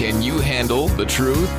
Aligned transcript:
Can 0.00 0.22
you 0.22 0.38
handle 0.38 0.88
the 0.88 1.04
truth? 1.04 1.50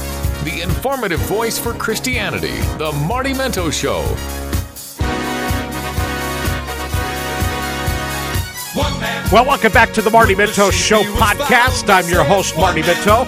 The 0.44 0.62
informative 0.64 1.20
voice 1.20 1.60
for 1.60 1.76
Christianity, 1.76 2.60
The 2.80 2.92
Marty 3.08 3.36
Minto 3.36 3.70
Show. 3.70 4.02
Well, 9.32 9.46
welcome 9.46 9.72
back 9.72 9.94
to 9.94 10.02
the 10.02 10.10
Marty 10.10 10.34
Minto 10.34 10.72
Show 10.72 11.04
podcast. 11.04 11.88
I'm 11.88 12.10
your 12.10 12.24
host, 12.24 12.58
Marty 12.58 12.82
Minto. 12.82 13.26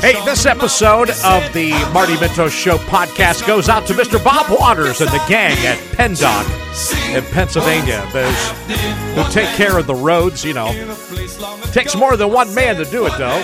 Hey, 0.00 0.14
this 0.24 0.46
episode 0.46 1.10
of 1.10 1.52
the 1.52 1.72
Marty 1.92 2.18
Minto 2.18 2.48
Show 2.48 2.78
podcast 2.78 3.46
goes 3.46 3.68
out 3.68 3.86
to 3.86 3.92
Mr. 3.92 4.22
Bob 4.24 4.46
Waters 4.58 5.02
and 5.02 5.10
the 5.10 5.22
gang 5.28 5.58
at 5.66 5.76
PennDOT 5.94 7.14
in 7.14 7.22
Pennsylvania, 7.32 8.08
those 8.10 8.50
who 9.14 9.30
take 9.30 9.54
care 9.56 9.76
of 9.76 9.86
the 9.86 9.94
roads. 9.94 10.42
You 10.42 10.54
know, 10.54 10.72
takes 11.72 11.94
more 11.94 12.16
than 12.16 12.32
one 12.32 12.54
man 12.54 12.76
to 12.76 12.86
do 12.86 13.04
it, 13.04 13.12
though. 13.18 13.42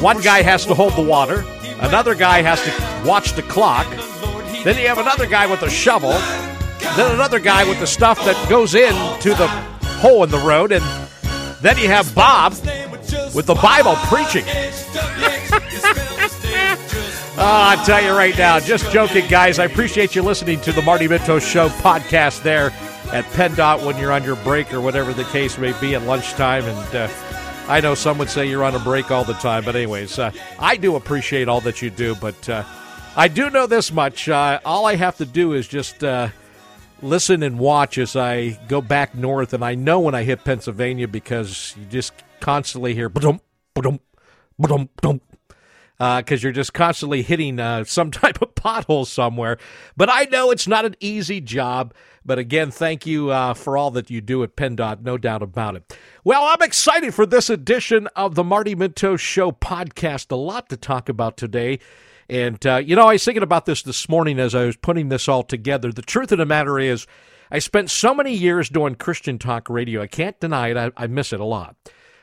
One 0.00 0.20
guy 0.20 0.42
has 0.42 0.66
to 0.66 0.74
hold 0.74 0.92
the 0.94 1.02
water, 1.02 1.42
another 1.80 2.14
guy 2.14 2.42
has 2.42 2.62
to 2.64 3.08
watch 3.08 3.32
the 3.32 3.42
clock, 3.42 3.86
then 4.62 4.76
you 4.76 4.88
have 4.88 4.98
another 4.98 5.26
guy 5.26 5.46
with 5.46 5.62
a 5.62 5.70
shovel, 5.70 6.12
then 6.96 7.14
another 7.14 7.38
guy 7.40 7.66
with 7.66 7.80
the 7.80 7.86
stuff 7.86 8.22
that 8.26 8.48
goes 8.50 8.74
into 8.74 9.30
the 9.30 9.48
hole 10.00 10.22
in 10.22 10.30
the 10.30 10.38
road, 10.38 10.70
and 10.70 10.84
then 11.62 11.78
you 11.78 11.86
have 11.86 12.14
Bob 12.14 12.52
with 13.34 13.46
the 13.46 13.58
Bible 13.62 13.96
preaching. 14.06 14.44
Oh, 17.42 17.46
I 17.46 17.82
tell 17.86 18.02
you 18.02 18.12
right 18.12 18.36
now, 18.36 18.60
just 18.60 18.92
joking, 18.92 19.26
guys. 19.26 19.58
I 19.58 19.64
appreciate 19.64 20.14
you 20.14 20.20
listening 20.20 20.60
to 20.60 20.72
the 20.72 20.82
Marty 20.82 21.08
Minto 21.08 21.38
Show 21.38 21.70
podcast 21.70 22.42
there 22.42 22.66
at 23.12 23.24
PennDOT 23.32 23.86
when 23.86 23.96
you're 23.96 24.12
on 24.12 24.24
your 24.24 24.36
break 24.36 24.74
or 24.74 24.82
whatever 24.82 25.14
the 25.14 25.24
case 25.24 25.56
may 25.56 25.72
be 25.80 25.94
at 25.94 26.02
lunchtime. 26.02 26.66
And 26.66 26.94
uh, 26.94 27.08
I 27.66 27.80
know 27.80 27.94
some 27.94 28.18
would 28.18 28.28
say 28.28 28.46
you're 28.46 28.62
on 28.62 28.74
a 28.74 28.78
break 28.78 29.10
all 29.10 29.24
the 29.24 29.32
time, 29.32 29.64
but 29.64 29.74
anyways, 29.74 30.18
uh, 30.18 30.32
I 30.58 30.76
do 30.76 30.96
appreciate 30.96 31.48
all 31.48 31.62
that 31.62 31.80
you 31.80 31.88
do. 31.88 32.14
But 32.14 32.46
uh, 32.46 32.62
I 33.16 33.28
do 33.28 33.48
know 33.48 33.66
this 33.66 33.90
much: 33.90 34.28
uh, 34.28 34.60
all 34.62 34.84
I 34.84 34.96
have 34.96 35.16
to 35.16 35.24
do 35.24 35.54
is 35.54 35.66
just 35.66 36.04
uh, 36.04 36.28
listen 37.00 37.42
and 37.42 37.58
watch 37.58 37.96
as 37.96 38.16
I 38.16 38.50
go 38.68 38.82
back 38.82 39.14
north, 39.14 39.54
and 39.54 39.64
I 39.64 39.76
know 39.76 40.00
when 40.00 40.14
I 40.14 40.24
hit 40.24 40.44
Pennsylvania 40.44 41.08
because 41.08 41.74
you 41.78 41.86
just 41.86 42.12
constantly 42.40 42.92
hear 42.92 43.08
ba-dum, 43.08 43.40
ba-dum, 43.72 43.98
ba-dum, 44.58 45.22
because 46.00 46.42
uh, 46.42 46.46
you're 46.46 46.52
just 46.52 46.72
constantly 46.72 47.20
hitting 47.20 47.60
uh, 47.60 47.84
some 47.86 48.10
type 48.10 48.40
of 48.40 48.54
pothole 48.54 49.06
somewhere. 49.06 49.58
But 49.98 50.08
I 50.10 50.24
know 50.24 50.50
it's 50.50 50.66
not 50.66 50.86
an 50.86 50.96
easy 50.98 51.42
job. 51.42 51.92
But 52.24 52.38
again, 52.38 52.70
thank 52.70 53.06
you 53.06 53.30
uh, 53.30 53.54
for 53.54 53.76
all 53.76 53.90
that 53.92 54.10
you 54.10 54.20
do 54.20 54.42
at 54.42 54.54
PennDOT, 54.54 55.02
no 55.02 55.16
doubt 55.16 55.42
about 55.42 55.76
it. 55.76 55.96
Well, 56.22 56.44
I'm 56.44 56.60
excited 56.60 57.14
for 57.14 57.24
this 57.24 57.48
edition 57.48 58.08
of 58.08 58.34
the 58.34 58.44
Marty 58.44 58.74
Minto 58.74 59.16
Show 59.16 59.52
podcast. 59.52 60.30
A 60.30 60.36
lot 60.36 60.68
to 60.68 60.76
talk 60.76 61.08
about 61.08 61.38
today. 61.38 61.78
And, 62.28 62.64
uh, 62.66 62.76
you 62.76 62.94
know, 62.94 63.08
I 63.08 63.12
was 63.12 63.24
thinking 63.24 63.42
about 63.42 63.64
this 63.64 63.82
this 63.82 64.06
morning 64.08 64.38
as 64.38 64.54
I 64.54 64.66
was 64.66 64.76
putting 64.76 65.08
this 65.08 65.28
all 65.28 65.42
together. 65.42 65.92
The 65.92 66.02
truth 66.02 66.30
of 66.30 66.38
the 66.38 66.46
matter 66.46 66.78
is, 66.78 67.06
I 67.50 67.58
spent 67.58 67.90
so 67.90 68.14
many 68.14 68.34
years 68.34 68.68
doing 68.68 68.94
Christian 68.96 69.38
talk 69.38 69.68
radio. 69.70 70.02
I 70.02 70.06
can't 70.06 70.38
deny 70.38 70.68
it. 70.68 70.76
I, 70.76 70.90
I 70.96 71.06
miss 71.06 71.32
it 71.32 71.40
a 71.40 71.44
lot. 71.44 71.74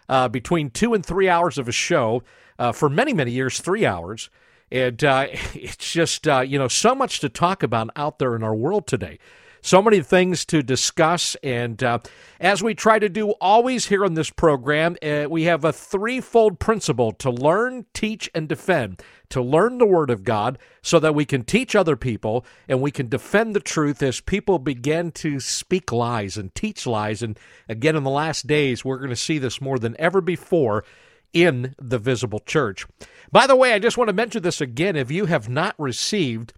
Uh, 0.10 0.28
between 0.28 0.70
two 0.70 0.94
and 0.94 1.06
three 1.06 1.28
hours 1.28 1.58
of 1.58 1.68
a 1.68 1.72
show, 1.72 2.24
uh, 2.60 2.72
for 2.72 2.90
many, 2.90 3.14
many 3.14 3.32
years, 3.32 3.60
three 3.60 3.86
hours. 3.86 4.30
And 4.72 5.04
uh, 5.04 5.28
it's 5.54 5.92
just, 5.92 6.28
uh, 6.28 6.42
you 6.42 6.58
know, 6.58 6.68
so 6.68 6.96
much 6.96 7.20
to 7.20 7.30
talk 7.30 7.64
about 7.64 7.90
out 7.96 8.20
there 8.20 8.36
in 8.36 8.44
our 8.44 8.56
world 8.56 8.88
today. 8.88 9.20
So 9.68 9.82
many 9.82 10.02
things 10.02 10.46
to 10.46 10.64
discuss. 10.64 11.36
And 11.44 11.84
uh, 11.84 12.00
as 12.40 12.64
we 12.64 12.74
try 12.74 13.00
to 13.00 13.10
do 13.10 13.32
always 13.32 13.88
here 13.88 14.06
on 14.06 14.14
this 14.14 14.30
program, 14.30 14.96
uh, 15.04 15.26
we 15.30 15.44
have 15.44 15.66
a 15.66 15.74
threefold 15.74 16.58
principle 16.58 17.12
to 17.12 17.30
learn, 17.30 17.86
teach, 17.94 18.30
and 18.34 18.48
defend. 18.48 19.04
To 19.32 19.42
learn 19.42 19.78
the 19.78 19.86
Word 19.86 20.10
of 20.10 20.24
God 20.24 20.58
so 20.82 21.02
that 21.02 21.14
we 21.14 21.26
can 21.26 21.44
teach 21.44 21.76
other 21.76 21.98
people 21.98 22.46
and 22.70 22.80
we 22.82 22.92
can 22.92 23.10
defend 23.10 23.54
the 23.54 23.60
truth 23.60 24.02
as 24.02 24.22
people 24.22 24.58
begin 24.58 25.12
to 25.12 25.42
speak 25.42 25.92
lies 25.92 26.38
and 26.38 26.56
teach 26.56 26.88
lies. 26.88 27.22
And 27.22 27.38
again, 27.68 27.98
in 27.98 28.04
the 28.04 28.10
last 28.10 28.48
days, 28.48 28.86
we're 28.86 29.00
going 29.00 29.10
to 29.10 29.18
see 29.18 29.38
this 29.38 29.60
more 29.60 29.78
than 29.78 29.98
ever 30.00 30.22
before 30.22 30.86
in 31.34 31.76
the 31.78 32.00
visible 32.00 32.40
church. 32.40 32.88
By 33.34 33.46
the 33.46 33.56
way, 33.58 33.74
I 33.74 33.80
just 33.80 33.98
want 33.98 34.08
to 34.08 34.14
mention 34.14 34.44
this 34.44 34.62
again. 34.62 34.96
If 34.96 35.12
you 35.12 35.26
have 35.26 35.50
not 35.50 35.76
received 35.78 36.54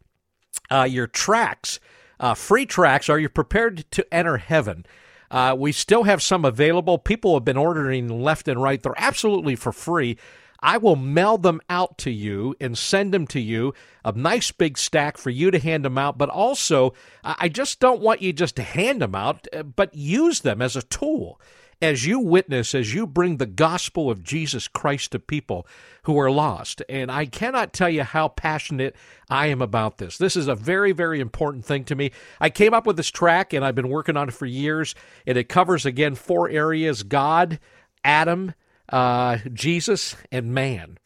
uh, 0.70 0.84
your 0.84 1.08
tracks, 1.08 1.80
uh, 2.20 2.34
free 2.34 2.66
tracks, 2.66 3.10
are 3.10 3.20
you 3.20 3.30
prepared 3.30 3.90
to 3.92 4.14
enter 4.14 4.38
heaven? 4.38 4.86
Uh, 5.32 5.56
we 5.58 5.72
still 5.72 6.04
have 6.04 6.22
some 6.22 6.44
available. 6.44 6.98
People 6.98 7.36
have 7.36 7.46
been 7.46 7.58
ordering 7.58 8.22
left 8.22 8.48
and 8.48 8.62
right. 8.62 8.82
They're 8.82 8.94
absolutely 8.98 9.56
for 9.56 9.72
free. 9.72 10.18
I 10.62 10.78
will 10.78 10.96
mail 10.96 11.38
them 11.38 11.62
out 11.70 11.98
to 12.00 12.12
you 12.12 12.56
and 12.60 12.78
send 12.78 13.14
them 13.14 13.28
to 13.28 13.40
you, 13.40 13.74
a 14.04 14.12
nice 14.12 14.52
big 14.52 14.78
stack 14.78 15.18
for 15.18 15.30
you 15.30 15.52
to 15.52 15.60
hand 15.60 15.86
them 15.86 15.98
out. 15.98 16.18
But 16.18 16.30
also, 16.30 16.94
I 17.24 17.48
just 17.48 17.80
don't 17.80 18.02
want 18.02 18.22
you 18.22 18.34
just 18.34 18.56
to 18.58 18.64
hand 18.64 19.02
them 19.02 19.16
out, 19.16 19.48
uh, 19.54 19.64
but 19.64 19.96
use 19.96 20.42
them 20.42 20.62
as 20.62 20.76
a 20.76 20.82
tool 20.82 21.40
as 21.82 22.06
you 22.06 22.20
witness, 22.20 22.76
as 22.76 22.94
you 22.94 23.08
bring 23.08 23.38
the 23.38 23.46
gospel 23.46 24.10
of 24.10 24.24
Jesus 24.24 24.68
Christ 24.68 25.12
to 25.12 25.20
people 25.20 25.66
who 26.04 26.18
are 26.20 26.32
lost. 26.32 26.82
And 26.90 27.12
I 27.12 27.26
cannot 27.26 27.74
tell 27.74 27.90
you 27.90 28.04
how 28.04 28.28
passionate 28.30 28.96
I 29.30 29.48
am 29.48 29.62
about 29.62 29.98
this. 29.98 30.18
This 30.18 30.36
is 30.36 30.48
a 30.48 30.56
very, 30.56 30.92
very 30.92 31.20
important 31.20 31.66
thing 31.66 31.86
to 31.86 31.96
me. 31.96 32.12
I 32.40 32.50
came 32.50 32.74
up 32.74 32.86
with 32.86 32.98
this 32.98 33.10
track 33.10 33.54
and 33.54 33.64
I've 33.64 33.76
been 33.76 33.90
working 33.90 34.18
on 34.18 34.28
it 34.28 34.34
for 34.34 34.46
years, 34.46 34.96
and 35.26 35.38
it 35.38 35.50
covers, 35.50 35.86
again, 35.86 36.16
four 36.16 36.50
areas 36.50 37.04
God, 37.04 37.60
Adam, 38.04 38.54
uh, 38.90 39.38
Jesus, 39.54 40.16
and 40.32 40.54
man. 40.54 40.98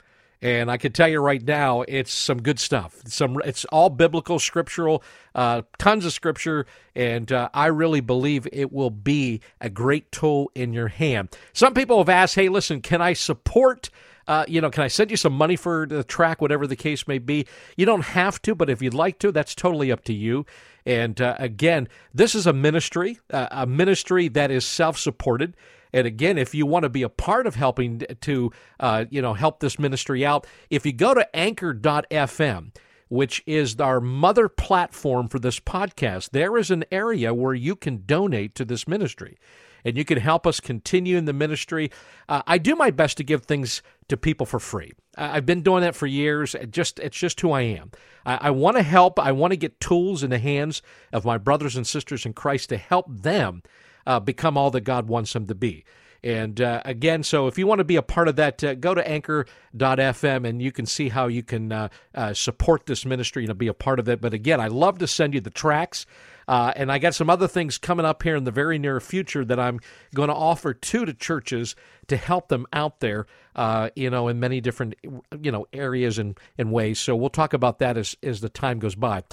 And 0.44 0.70
I 0.70 0.76
can 0.76 0.92
tell 0.92 1.08
you 1.08 1.22
right 1.22 1.42
now, 1.42 1.84
it's 1.84 2.12
some 2.12 2.42
good 2.42 2.60
stuff. 2.60 3.02
Some 3.06 3.42
it's 3.46 3.64
all 3.66 3.90
biblical, 3.90 4.40
scriptural, 4.40 5.02
uh, 5.34 5.62
tons 5.78 6.06
of 6.06 6.12
scripture, 6.12 6.66
and 6.94 7.32
uh, 7.32 7.48
I 7.54 7.68
really 7.68 8.02
believe 8.02 8.46
it 8.52 8.74
will 8.74 8.90
be 8.90 9.40
a 9.62 9.70
great 9.70 10.12
tool 10.12 10.52
in 10.54 10.74
your 10.74 10.90
hand. 10.90 11.30
Some 11.54 11.74
people 11.74 12.00
have 12.00 12.10
asked, 12.10 12.36
"Hey, 12.36 12.50
listen, 12.50 12.82
can 12.82 13.02
I 13.02 13.14
support?" 13.14 13.90
Uh, 14.28 14.46
you 14.48 14.62
know, 14.62 14.70
can 14.70 14.84
I 14.84 14.88
send 14.88 15.12
you 15.12 15.18
some 15.18 15.34
money 15.34 15.56
for 15.56 15.86
the 15.86 16.04
track, 16.04 16.42
whatever 16.42 16.68
the 16.68 16.76
case 16.76 17.08
may 17.08 17.20
be? 17.20 17.46
You 17.76 17.86
don't 17.86 18.04
have 18.06 18.42
to, 18.44 18.56
but 18.56 18.70
if 18.70 18.82
you'd 18.82 18.94
like 18.94 19.20
to, 19.20 19.32
that's 19.32 19.56
totally 19.56 19.92
up 19.92 20.04
to 20.06 20.14
you. 20.14 20.46
And 20.86 21.20
uh, 21.22 21.36
again, 21.40 21.88
this 22.14 22.36
is 22.36 22.48
a 22.48 22.54
ministry, 22.54 23.20
uh, 23.32 23.48
a 23.52 23.66
ministry 23.66 24.28
that 24.30 24.52
is 24.52 24.66
self 24.66 24.98
supported. 24.98 25.56
And 25.94 26.08
again, 26.08 26.38
if 26.38 26.56
you 26.56 26.66
want 26.66 26.84
to 26.84 26.90
be 26.90 27.04
a 27.04 27.10
part 27.10 27.46
of 27.46 27.56
helping 27.56 28.02
to, 28.22 28.52
uh, 28.80 29.06
you 29.10 29.22
know, 29.22 29.36
help 29.36 29.60
this 29.60 29.78
ministry 29.78 30.26
out, 30.26 30.48
if 30.70 30.86
you 30.86 30.94
go 30.94 31.14
to 31.14 31.36
anchor.fm, 31.36 32.72
which 33.10 33.44
is 33.46 33.80
our 33.80 34.02
mother 34.02 34.50
platform 34.50 35.28
for 35.28 35.38
this 35.38 35.60
podcast, 35.60 36.32
there 36.32 36.58
is 36.58 36.72
an 36.72 36.84
area 36.92 37.32
where 37.32 37.54
you 37.54 37.76
can 37.76 38.04
donate 38.08 38.56
to 38.56 38.66
this 38.66 38.88
ministry 38.88 39.38
and 39.86 39.98
you 39.98 40.06
can 40.06 40.18
help 40.18 40.48
us 40.48 40.60
continue 40.60 41.18
in 41.18 41.26
the 41.26 41.34
ministry. 41.34 41.92
Uh, 42.30 42.42
I 42.48 42.58
do 42.58 42.76
my 42.76 42.92
best 42.92 43.18
to 43.18 43.24
give 43.24 43.44
things 43.44 43.82
to 44.08 44.18
people 44.18 44.46
for 44.46 44.60
free. 44.60 44.94
I've 45.18 45.46
been 45.46 45.62
doing 45.62 45.82
that 45.82 45.96
for 45.96 46.08
years. 46.08 46.56
It 46.56 46.72
just 46.72 47.00
it's 47.00 47.18
just 47.18 47.40
who 47.42 47.52
I 47.52 47.62
am. 47.62 47.92
I, 48.26 48.48
I 48.48 48.50
want 48.52 48.78
to 48.78 48.84
help. 48.84 49.20
I 49.20 49.32
want 49.32 49.52
to 49.52 49.58
get 49.58 49.80
tools 49.80 50.24
in 50.24 50.30
the 50.30 50.40
hands 50.40 50.82
of 51.12 51.26
my 51.26 51.38
brothers 51.38 51.76
and 51.76 51.86
sisters 51.86 52.26
in 52.26 52.34
Christ 52.34 52.70
to 52.70 52.78
help 52.78 53.06
them 53.10 53.64
uh, 54.08 54.20
become 54.20 54.58
all 54.58 54.72
that 54.72 54.82
God 54.82 55.08
wants 55.08 55.34
them 55.34 55.48
to 55.48 55.56
be. 55.56 55.86
And 56.24 56.62
uh, 56.62 56.82
again, 56.86 57.22
so 57.24 57.48
if 57.48 57.58
you 57.58 57.68
want 57.68 57.80
to 57.80 57.84
be 57.84 57.98
a 57.98 58.02
part 58.02 58.30
of 58.30 58.38
that, 58.38 58.64
uh, 58.64 58.76
go 58.76 58.94
to 58.94 59.06
anchor.fm 59.06 60.48
and 60.48 60.62
you 60.62 60.72
can 60.72 60.86
see 60.86 61.10
how 61.10 61.28
you 61.28 61.44
can 61.44 61.72
uh, 61.72 61.90
uh 62.16 62.34
support 62.34 62.86
this 62.86 63.06
ministry 63.06 63.46
and 63.46 63.58
be 63.58 63.68
a 63.68 63.74
part 63.74 64.00
of 64.00 64.08
it. 64.08 64.22
But 64.22 64.34
again, 64.34 64.62
I 64.62 64.68
love 64.68 65.00
to 65.00 65.08
send 65.08 65.34
you 65.34 65.42
the 65.42 65.50
tracks. 65.50 66.06
Uh, 66.48 66.74
and 66.76 66.92
I 66.92 67.00
got 67.00 67.16
some 67.16 67.30
other 67.30 67.48
things 67.48 67.78
coming 67.78 68.06
up 68.06 68.24
here 68.24 68.36
in 68.36 68.44
the 68.44 68.52
very 68.52 68.78
near 68.80 69.00
future 69.00 69.46
that 69.46 69.60
I'm 69.60 69.80
going 70.14 70.30
to 70.30 70.36
offer 70.36 70.74
to 70.74 71.06
the 71.06 71.14
churches 71.14 71.76
to 72.08 72.18
help 72.18 72.50
them 72.50 72.66
out 72.74 73.00
there, 73.00 73.26
uh, 73.56 73.90
you 73.96 74.10
know, 74.10 74.28
in 74.28 74.40
many 74.40 74.62
different, 74.62 74.96
you 75.42 75.52
know, 75.52 75.66
areas 75.72 76.20
and, 76.20 76.38
and 76.58 76.72
ways. 76.72 77.00
So 77.00 77.16
we'll 77.16 77.30
talk 77.30 77.54
about 77.54 77.80
that 77.80 77.98
as, 77.98 78.16
as 78.22 78.42
the 78.42 78.50
time 78.50 78.80
goes 78.80 78.96
by. 78.96 79.24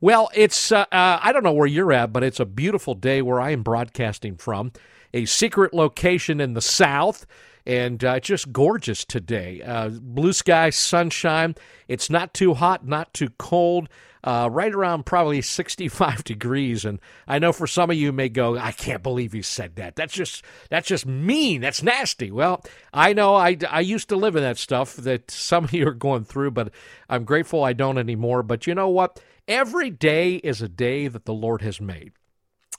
Well, 0.00 0.30
it's, 0.34 0.72
uh, 0.72 0.82
uh, 0.92 1.18
I 1.22 1.32
don't 1.32 1.42
know 1.42 1.52
where 1.52 1.66
you're 1.66 1.92
at, 1.92 2.12
but 2.12 2.22
it's 2.22 2.40
a 2.40 2.46
beautiful 2.46 2.94
day 2.94 3.20
where 3.22 3.40
I 3.40 3.50
am 3.50 3.62
broadcasting 3.62 4.36
from, 4.36 4.72
a 5.12 5.24
secret 5.24 5.74
location 5.74 6.40
in 6.40 6.54
the 6.54 6.60
South 6.60 7.26
and 7.66 8.02
uh, 8.04 8.20
just 8.20 8.52
gorgeous 8.52 9.04
today. 9.04 9.62
Uh, 9.62 9.90
blue 9.90 10.32
sky, 10.32 10.70
sunshine. 10.70 11.54
It's 11.88 12.10
not 12.10 12.34
too 12.34 12.54
hot, 12.54 12.86
not 12.86 13.12
too 13.14 13.30
cold 13.38 13.88
uh, 14.22 14.48
right 14.50 14.74
around 14.74 15.06
probably 15.06 15.40
65 15.42 16.24
degrees. 16.24 16.84
And 16.84 17.00
I 17.26 17.38
know 17.38 17.52
for 17.52 17.66
some 17.66 17.90
of 17.90 17.96
you 17.96 18.12
may 18.12 18.28
go, 18.28 18.56
I 18.56 18.72
can't 18.72 19.02
believe 19.02 19.34
you 19.34 19.42
said 19.42 19.76
that. 19.76 19.96
That's 19.96 20.12
just 20.12 20.44
that's 20.68 20.88
just 20.88 21.06
mean. 21.06 21.60
That's 21.60 21.82
nasty. 21.82 22.30
Well, 22.30 22.62
I 22.92 23.12
know 23.12 23.34
I, 23.34 23.56
I 23.68 23.80
used 23.80 24.08
to 24.10 24.16
live 24.16 24.36
in 24.36 24.42
that 24.42 24.58
stuff 24.58 24.96
that 24.96 25.30
some 25.30 25.64
of 25.64 25.72
you 25.72 25.86
are 25.88 25.94
going 25.94 26.24
through, 26.24 26.52
but 26.52 26.72
I'm 27.08 27.24
grateful 27.24 27.64
I 27.64 27.72
don't 27.72 27.98
anymore. 27.98 28.42
But 28.42 28.66
you 28.66 28.74
know 28.74 28.88
what? 28.88 29.20
Every 29.48 29.90
day 29.90 30.36
is 30.36 30.62
a 30.62 30.68
day 30.68 31.08
that 31.08 31.24
the 31.24 31.34
Lord 31.34 31.62
has 31.62 31.80
made. 31.80 32.12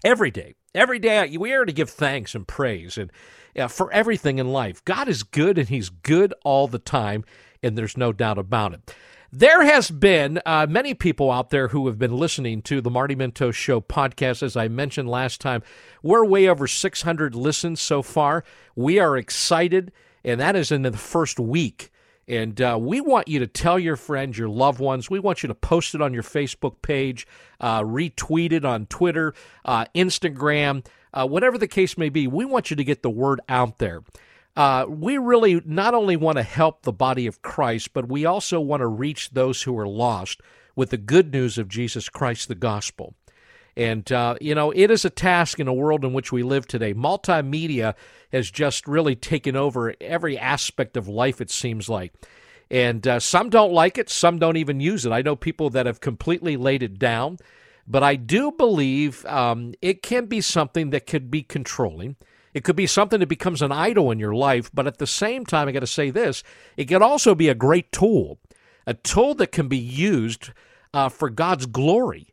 Every 0.04 0.32
day. 0.32 0.56
Every 0.74 1.00
day 1.00 1.36
we 1.38 1.52
are 1.52 1.66
to 1.66 1.74
give 1.74 1.90
thanks 1.90 2.34
and 2.34 2.48
praise. 2.48 2.98
And 2.98 3.12
uh, 3.58 3.68
for 3.68 3.92
everything 3.92 4.40
in 4.40 4.48
life. 4.48 4.84
God 4.86 5.08
is 5.08 5.24
good, 5.24 5.58
and 5.58 5.70
He's 5.70 5.90
good 5.90 6.34
all 6.44 6.68
the 6.68 6.80
time, 6.80 7.24
and 7.62 7.78
there's 7.78 7.98
no 7.98 8.14
doubt 8.14 8.38
about 8.38 8.74
it. 8.74 8.94
There 9.34 9.64
has 9.64 9.90
been 9.90 10.42
uh, 10.46 10.68
many 10.70 10.94
people 10.94 11.32
out 11.32 11.52
there 11.52 11.70
who 11.70 11.88
have 11.88 11.98
been 11.98 12.18
listening 12.18 12.62
to 12.64 12.82
the 12.82 12.90
Marty 12.90 13.16
Minto 13.16 13.52
Show 13.52 13.80
podcast. 13.80 14.44
As 14.44 14.58
I 14.58 14.68
mentioned 14.68 15.10
last 15.10 15.40
time, 15.40 15.64
we're 16.04 16.26
way 16.26 16.50
over 16.50 16.68
600 16.68 17.34
listens 17.34 17.80
so 17.80 18.02
far. 18.02 18.44
We 18.76 19.00
are 19.00 19.16
excited, 19.16 19.94
and 20.26 20.42
that 20.42 20.58
is 20.58 20.70
in 20.70 20.82
the 20.82 20.92
first 20.92 21.40
week. 21.40 21.92
And 22.28 22.62
uh, 22.62 22.78
we 22.80 23.00
want 23.00 23.30
you 23.30 23.40
to 23.40 23.48
tell 23.48 23.80
your 23.80 23.96
friends, 23.96 24.38
your 24.38 24.50
loved 24.50 24.80
ones. 24.80 25.10
We 25.10 25.20
want 25.20 25.44
you 25.44 25.48
to 25.48 25.56
post 25.56 25.96
it 25.96 26.02
on 26.02 26.14
your 26.14 26.24
Facebook 26.24 26.82
page, 26.82 27.26
uh, 27.62 27.84
retweet 27.84 28.52
it 28.52 28.66
on 28.66 28.86
Twitter, 28.88 29.34
uh, 29.64 29.86
Instagram, 29.96 30.86
uh, 31.14 31.28
whatever 31.28 31.58
the 31.58 31.68
case 31.68 31.98
may 31.98 32.10
be. 32.10 32.28
We 32.28 32.46
want 32.46 32.70
you 32.70 32.76
to 32.76 32.84
get 32.84 33.04
the 33.04 33.10
word 33.10 33.42
out 33.50 33.80
there 33.80 34.02
uh, 34.56 34.86
we 34.90 35.18
really 35.18 35.62
not 35.66 35.94
only 35.94 36.18
want 36.18 36.38
to 36.38 36.44
help 36.44 36.84
the 36.84 36.92
body 36.92 37.26
of 37.26 37.42
Christ, 37.42 37.94
but 37.94 38.10
we 38.10 38.26
also 38.26 38.60
want 38.60 38.82
to 38.82 38.88
reach 38.88 39.32
those 39.32 39.64
who 39.64 39.78
are 39.78 39.88
lost 39.88 40.42
with 40.76 40.90
the 40.90 40.98
good 40.98 41.32
news 41.32 41.58
of 41.58 41.68
Jesus 41.68 42.10
Christ, 42.10 42.48
the 42.48 42.56
gospel. 42.56 43.16
And, 43.78 44.12
uh, 44.12 44.36
you 44.42 44.54
know, 44.54 44.72
it 44.72 44.92
is 44.92 45.06
a 45.06 45.10
task 45.10 45.60
in 45.60 45.68
a 45.70 45.74
world 45.74 46.04
in 46.04 46.12
which 46.12 46.32
we 46.32 46.44
live 46.44 46.68
today. 46.68 46.94
Multimedia 46.94 47.96
has 48.34 48.52
just 48.52 48.88
really 48.88 49.16
taken 49.16 49.56
over 49.56 49.94
every 50.02 50.38
aspect 50.38 50.98
of 50.98 51.08
life, 51.08 51.40
it 51.40 51.50
seems 51.50 51.88
like. 51.88 52.14
And 52.70 53.06
uh, 53.08 53.20
some 53.20 53.50
don't 53.50 53.72
like 53.72 53.98
it, 53.98 54.10
some 54.10 54.40
don't 54.40 54.58
even 54.58 54.82
use 54.82 55.06
it. 55.06 55.12
I 55.12 55.22
know 55.22 55.38
people 55.38 55.70
that 55.70 55.86
have 55.86 56.02
completely 56.02 56.58
laid 56.58 56.84
it 56.84 57.00
down, 57.00 57.38
but 57.92 58.04
I 58.04 58.16
do 58.16 58.54
believe 58.54 59.26
um, 59.26 59.74
it 59.82 60.02
can 60.02 60.26
be 60.28 60.40
something 60.40 60.92
that 60.92 61.06
could 61.06 61.30
be 61.30 61.44
controlling. 61.44 62.16
It 62.54 62.64
could 62.64 62.78
be 62.78 62.88
something 62.88 63.20
that 63.20 63.28
becomes 63.28 63.62
an 63.62 63.74
idol 63.74 64.12
in 64.12 64.20
your 64.20 64.34
life, 64.34 64.72
but 64.74 64.88
at 64.88 64.98
the 64.98 65.08
same 65.08 65.46
time, 65.46 65.68
I 65.68 65.74
got 65.74 65.82
to 65.82 65.88
say 65.88 66.10
this 66.10 66.42
it 66.78 66.86
can 66.86 67.04
also 67.04 67.36
be 67.36 67.50
a 67.50 67.56
great 67.56 67.92
tool, 67.92 68.40
a 68.88 68.94
tool 68.94 69.36
that 69.36 69.52
can 69.52 69.68
be 69.68 69.78
used 69.78 70.52
uh, 70.94 71.10
for 71.10 71.30
God's 71.30 71.66
glory. 71.66 72.28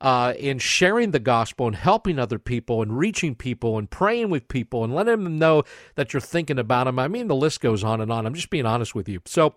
Uh, 0.00 0.34
in 0.36 0.58
sharing 0.58 1.12
the 1.12 1.20
gospel 1.20 1.68
and 1.68 1.76
helping 1.76 2.18
other 2.18 2.40
people 2.40 2.82
and 2.82 2.98
reaching 2.98 3.36
people 3.36 3.78
and 3.78 3.88
praying 3.88 4.28
with 4.30 4.48
people 4.48 4.82
and 4.82 4.92
letting 4.92 5.22
them 5.22 5.38
know 5.38 5.62
that 5.94 6.12
you're 6.12 6.20
thinking 6.20 6.58
about 6.58 6.86
them. 6.86 6.98
I 6.98 7.06
mean, 7.06 7.28
the 7.28 7.36
list 7.36 7.60
goes 7.60 7.84
on 7.84 8.00
and 8.00 8.10
on. 8.10 8.26
I'm 8.26 8.34
just 8.34 8.50
being 8.50 8.66
honest 8.66 8.96
with 8.96 9.08
you. 9.08 9.20
So 9.26 9.54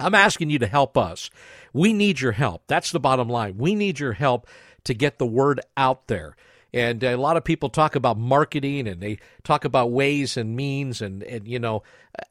I'm 0.00 0.14
asking 0.14 0.50
you 0.50 0.58
to 0.58 0.66
help 0.66 0.96
us. 0.96 1.30
We 1.72 1.92
need 1.92 2.20
your 2.20 2.32
help. 2.32 2.64
That's 2.66 2.90
the 2.90 3.00
bottom 3.00 3.28
line. 3.28 3.56
We 3.56 3.74
need 3.74 4.00
your 4.00 4.12
help 4.12 4.46
to 4.88 4.94
get 4.94 5.18
the 5.18 5.26
word 5.26 5.60
out 5.76 6.08
there. 6.08 6.34
And 6.72 7.02
a 7.02 7.16
lot 7.16 7.36
of 7.36 7.44
people 7.44 7.68
talk 7.68 7.94
about 7.94 8.18
marketing 8.18 8.88
and 8.88 9.00
they 9.00 9.18
talk 9.44 9.64
about 9.64 9.90
ways 9.90 10.36
and 10.36 10.56
means. 10.56 11.00
And, 11.00 11.22
and 11.22 11.46
you 11.46 11.58
know, 11.58 11.82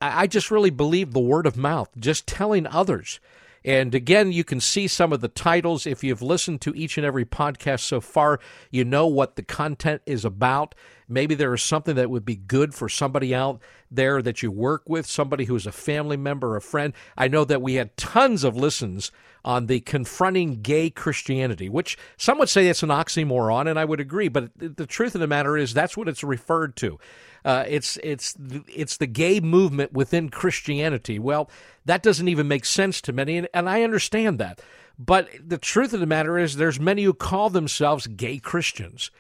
I 0.02 0.28
just 0.28 0.52
really 0.52 0.70
believe 0.70 1.14
the 1.14 1.20
word 1.20 1.48
of 1.48 1.56
mouth, 1.56 1.90
just 1.98 2.28
telling 2.28 2.68
others. 2.68 3.20
And 3.64 3.94
again, 3.94 4.32
you 4.32 4.44
can 4.44 4.60
see 4.60 4.88
some 4.88 5.12
of 5.12 5.22
the 5.22 5.28
titles. 5.28 5.86
If 5.86 6.04
you've 6.04 6.22
listened 6.22 6.62
to 6.62 6.76
each 6.76 6.98
and 6.98 7.06
every 7.06 7.26
podcast 7.26 7.82
so 7.82 8.00
far, 8.02 8.40
you 8.72 8.86
know 8.86 9.08
what 9.08 9.36
the 9.36 9.44
content 9.44 10.02
is 10.06 10.26
about. 10.26 10.74
Maybe 11.10 11.36
there 11.36 11.54
is 11.54 11.62
something 11.62 11.96
that 11.96 12.10
would 12.10 12.26
be 12.26 12.36
good 12.36 12.74
for 12.74 12.90
somebody 12.90 13.34
out 13.34 13.62
there 13.90 14.22
that 14.22 14.44
you 14.44 14.52
work 14.52 14.84
with, 14.88 15.06
somebody 15.06 15.46
who's 15.46 15.66
a 15.66 15.72
family 15.72 16.18
member, 16.18 16.56
a 16.56 16.62
friend. 16.62 16.94
I 17.18 17.28
know 17.28 17.46
that 17.46 17.62
we 17.62 17.76
had 17.76 17.96
tons 17.96 18.44
of 18.44 18.58
listens 18.58 19.12
on 19.46 19.68
the 19.68 19.80
confronting 19.80 20.62
gay 20.62 20.90
Christianity, 20.90 21.70
which 21.70 21.98
some 22.18 22.38
would 22.40 22.50
say 22.50 22.68
it's 22.68 22.84
an 22.84 22.90
oxymoron, 22.90 23.70
and 23.70 23.80
I 23.80 23.86
would 23.86 24.02
agree. 24.02 24.28
But 24.28 24.52
the 24.58 24.86
truth 24.86 25.16
of 25.16 25.22
the 25.22 25.28
matter 25.28 25.56
is, 25.56 25.74
that's 25.74 25.96
what 25.96 26.10
it's 26.10 26.24
referred 26.24 26.76
to. 26.78 27.00
Uh, 27.46 27.64
it's 27.66 27.98
it's 28.04 28.36
it's 28.68 28.98
the 28.98 29.08
gay 29.08 29.40
movement 29.40 29.94
within 29.94 30.28
Christianity. 30.28 31.18
Well, 31.18 31.50
that 31.86 32.04
doesn't 32.04 32.28
even 32.28 32.50
make 32.50 32.66
sense 32.66 33.00
to 33.02 33.14
many, 33.14 33.38
and, 33.38 33.48
and 33.54 33.70
I 33.70 33.84
understand 33.84 34.38
that. 34.40 34.60
But 35.00 35.30
the 35.42 35.58
truth 35.58 35.94
of 35.94 36.02
the 36.02 36.06
matter 36.06 36.38
is, 36.38 36.58
there's 36.58 36.80
many 36.80 37.04
who 37.04 37.14
call 37.14 37.50
themselves 37.50 38.08
gay 38.08 38.40
Christians. 38.40 39.12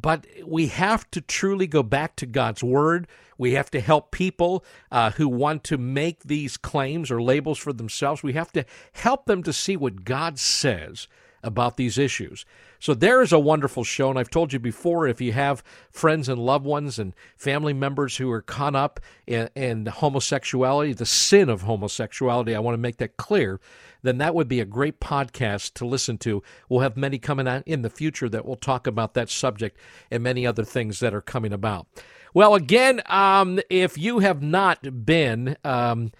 But 0.00 0.26
we 0.44 0.66
have 0.68 1.10
to 1.12 1.20
truly 1.20 1.66
go 1.66 1.82
back 1.82 2.16
to 2.16 2.26
God's 2.26 2.62
Word. 2.62 3.06
We 3.38 3.52
have 3.52 3.70
to 3.70 3.80
help 3.80 4.10
people 4.10 4.64
uh, 4.90 5.10
who 5.12 5.28
want 5.28 5.64
to 5.64 5.78
make 5.78 6.24
these 6.24 6.56
claims 6.56 7.10
or 7.10 7.22
labels 7.22 7.58
for 7.58 7.72
themselves. 7.72 8.22
We 8.22 8.34
have 8.34 8.52
to 8.52 8.64
help 8.92 9.26
them 9.26 9.42
to 9.44 9.52
see 9.52 9.76
what 9.76 10.04
God 10.04 10.38
says 10.38 11.08
about 11.46 11.78
these 11.78 11.96
issues. 11.96 12.44
So 12.78 12.92
there 12.92 13.22
is 13.22 13.32
a 13.32 13.38
wonderful 13.38 13.84
show, 13.84 14.10
and 14.10 14.18
I've 14.18 14.28
told 14.28 14.52
you 14.52 14.58
before 14.58 15.06
if 15.06 15.20
you 15.20 15.32
have 15.32 15.62
friends 15.90 16.28
and 16.28 16.38
loved 16.38 16.66
ones 16.66 16.98
and 16.98 17.14
family 17.36 17.72
members 17.72 18.18
who 18.18 18.30
are 18.30 18.42
caught 18.42 18.74
up 18.74 19.00
in, 19.26 19.48
in 19.54 19.86
homosexuality, 19.86 20.92
the 20.92 21.06
sin 21.06 21.48
of 21.48 21.62
homosexuality, 21.62 22.54
I 22.54 22.58
want 22.58 22.74
to 22.74 22.78
make 22.78 22.98
that 22.98 23.16
clear 23.16 23.60
then 24.06 24.18
that 24.18 24.34
would 24.34 24.48
be 24.48 24.60
a 24.60 24.64
great 24.64 25.00
podcast 25.00 25.74
to 25.74 25.84
listen 25.84 26.16
to. 26.18 26.42
We'll 26.68 26.80
have 26.80 26.96
many 26.96 27.18
coming 27.18 27.48
out 27.48 27.64
in 27.66 27.82
the 27.82 27.90
future 27.90 28.28
that 28.28 28.46
will 28.46 28.56
talk 28.56 28.86
about 28.86 29.14
that 29.14 29.28
subject 29.28 29.76
and 30.10 30.22
many 30.22 30.46
other 30.46 30.64
things 30.64 31.00
that 31.00 31.12
are 31.14 31.20
coming 31.20 31.52
about. 31.52 31.86
Well, 32.32 32.54
again, 32.54 33.02
um, 33.06 33.60
if 33.70 33.98
you 33.98 34.20
have 34.20 34.42
not 34.42 35.04
been 35.04 35.56
um, 35.64 36.12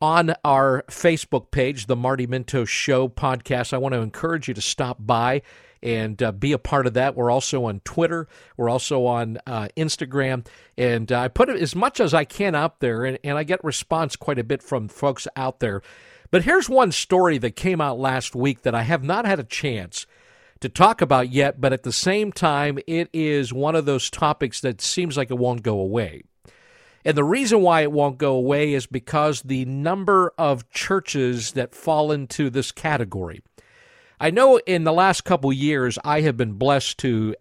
on 0.00 0.34
our 0.44 0.84
Facebook 0.88 1.50
page, 1.50 1.86
the 1.86 1.96
Marty 1.96 2.26
Minto 2.26 2.64
Show 2.64 3.08
podcast, 3.08 3.72
I 3.72 3.78
want 3.78 3.94
to 3.94 4.00
encourage 4.00 4.48
you 4.48 4.54
to 4.54 4.62
stop 4.62 4.98
by 5.00 5.42
and 5.82 6.22
uh, 6.22 6.32
be 6.32 6.52
a 6.52 6.58
part 6.58 6.86
of 6.86 6.94
that. 6.94 7.16
We're 7.16 7.30
also 7.30 7.64
on 7.64 7.80
Twitter. 7.80 8.28
We're 8.56 8.68
also 8.68 9.06
on 9.06 9.38
uh, 9.46 9.68
Instagram. 9.76 10.46
And 10.76 11.10
uh, 11.10 11.20
I 11.20 11.28
put 11.28 11.48
as 11.48 11.74
much 11.74 12.00
as 12.00 12.12
I 12.12 12.24
can 12.24 12.54
out 12.54 12.80
there, 12.80 13.04
and, 13.04 13.18
and 13.24 13.38
I 13.38 13.44
get 13.44 13.64
response 13.64 14.16
quite 14.16 14.38
a 14.38 14.44
bit 14.44 14.62
from 14.62 14.88
folks 14.88 15.26
out 15.36 15.60
there 15.60 15.82
but 16.30 16.44
here's 16.44 16.68
one 16.68 16.92
story 16.92 17.38
that 17.38 17.56
came 17.56 17.80
out 17.80 17.98
last 17.98 18.34
week 18.34 18.62
that 18.62 18.74
I 18.74 18.82
have 18.82 19.02
not 19.02 19.24
had 19.26 19.40
a 19.40 19.44
chance 19.44 20.06
to 20.60 20.68
talk 20.68 21.00
about 21.00 21.30
yet, 21.30 21.60
but 21.60 21.72
at 21.72 21.82
the 21.82 21.92
same 21.92 22.32
time, 22.32 22.78
it 22.86 23.08
is 23.12 23.52
one 23.52 23.74
of 23.74 23.86
those 23.86 24.10
topics 24.10 24.60
that 24.60 24.80
seems 24.80 25.16
like 25.16 25.30
it 25.30 25.38
won't 25.38 25.62
go 25.62 25.80
away. 25.80 26.22
And 27.04 27.16
the 27.16 27.24
reason 27.24 27.62
why 27.62 27.82
it 27.82 27.92
won't 27.92 28.18
go 28.18 28.34
away 28.34 28.74
is 28.74 28.86
because 28.86 29.42
the 29.42 29.64
number 29.64 30.32
of 30.36 30.68
churches 30.70 31.52
that 31.52 31.74
fall 31.74 32.12
into 32.12 32.50
this 32.50 32.72
category. 32.72 33.42
I 34.20 34.30
know 34.30 34.58
in 34.66 34.84
the 34.84 34.92
last 34.92 35.24
couple 35.24 35.50
years, 35.52 35.98
I 36.04 36.20
have 36.20 36.36
been 36.36 36.52
blessed 36.52 36.98
to 36.98 37.34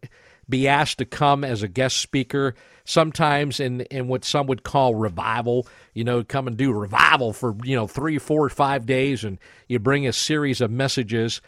be 0.48 0.68
asked 0.68 0.98
to 1.00 1.06
come 1.06 1.44
as 1.44 1.62
a 1.62 1.68
guest 1.68 1.98
speaker, 1.98 2.56
sometimes 2.86 3.60
in, 3.60 3.82
in 3.82 4.08
what 4.08 4.26
some 4.26 4.48
would 4.48 4.64
call 4.64 4.96
revival. 4.96 5.68
You 5.94 6.06
know, 6.06 6.24
come 6.24 6.48
and 6.48 6.56
do 6.58 6.72
revival 6.72 7.34
for, 7.34 7.56
you 7.64 7.76
know, 7.76 7.86
three, 7.86 8.18
four, 8.18 8.50
five 8.50 8.86
days, 8.86 9.24
and 9.24 9.38
you 9.68 9.78
bring 9.78 10.08
a 10.08 10.14
series 10.14 10.62
of 10.62 10.72
messages. 10.72 11.42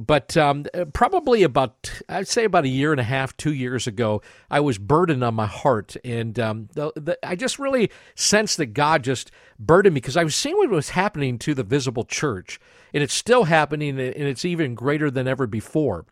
But 0.00 0.36
um, 0.36 0.64
probably 0.92 1.42
about, 1.42 1.90
I'd 2.08 2.28
say 2.28 2.44
about 2.44 2.64
a 2.64 2.68
year 2.68 2.92
and 2.92 3.00
a 3.00 3.04
half, 3.04 3.36
two 3.36 3.52
years 3.52 3.86
ago, 3.86 4.22
I 4.50 4.60
was 4.60 4.78
burdened 4.78 5.24
on 5.24 5.34
my 5.34 5.46
heart. 5.46 5.96
And 6.04 6.38
um, 6.38 6.68
the, 6.74 6.92
the, 6.94 7.18
I 7.26 7.34
just 7.34 7.58
really 7.58 7.90
sensed 8.14 8.58
that 8.58 8.66
God 8.66 9.02
just 9.02 9.30
burdened 9.58 9.94
me 9.94 10.00
because 10.00 10.16
I 10.16 10.24
was 10.24 10.36
seeing 10.36 10.56
what 10.56 10.70
was 10.70 10.90
happening 10.90 11.38
to 11.40 11.54
the 11.54 11.64
visible 11.64 12.04
church. 12.04 12.60
And 12.94 13.02
it's 13.02 13.14
still 13.14 13.44
happening, 13.44 13.98
and 14.00 14.00
it's 14.00 14.44
even 14.44 14.74
greater 14.74 15.10
than 15.10 15.26
ever 15.26 15.46
before. 15.46 16.06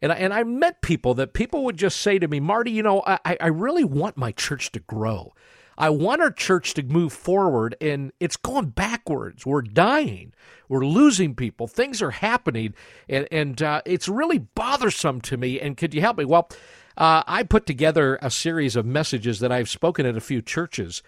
And 0.00 0.12
I, 0.12 0.16
and 0.16 0.32
I 0.32 0.42
met 0.44 0.80
people 0.80 1.14
that 1.14 1.32
people 1.32 1.64
would 1.64 1.76
just 1.76 2.00
say 2.00 2.18
to 2.18 2.28
me, 2.28 2.40
Marty, 2.40 2.70
you 2.70 2.82
know, 2.82 3.02
I, 3.06 3.36
I 3.40 3.48
really 3.48 3.84
want 3.84 4.16
my 4.16 4.32
church 4.32 4.70
to 4.72 4.80
grow. 4.80 5.34
I 5.76 5.90
want 5.90 6.20
our 6.20 6.30
church 6.30 6.74
to 6.74 6.82
move 6.82 7.12
forward, 7.12 7.76
and 7.80 8.12
it's 8.20 8.36
going 8.36 8.70
backwards. 8.70 9.44
We're 9.44 9.62
dying. 9.62 10.32
We're 10.68 10.86
losing 10.86 11.34
people. 11.34 11.66
Things 11.66 12.00
are 12.02 12.12
happening, 12.12 12.74
and, 13.08 13.26
and 13.30 13.62
uh, 13.62 13.82
it's 13.84 14.08
really 14.08 14.38
bothersome 14.38 15.20
to 15.22 15.36
me. 15.36 15.60
And 15.60 15.76
could 15.76 15.94
you 15.94 16.00
help 16.00 16.18
me? 16.18 16.24
Well, 16.24 16.48
uh, 16.96 17.22
I 17.26 17.42
put 17.42 17.66
together 17.66 18.18
a 18.22 18.30
series 18.30 18.76
of 18.76 18.86
messages 18.86 19.40
that 19.40 19.52
I've 19.52 19.68
spoken 19.68 20.06
at 20.06 20.16
a 20.16 20.20
few 20.20 20.42
churches. 20.42 21.02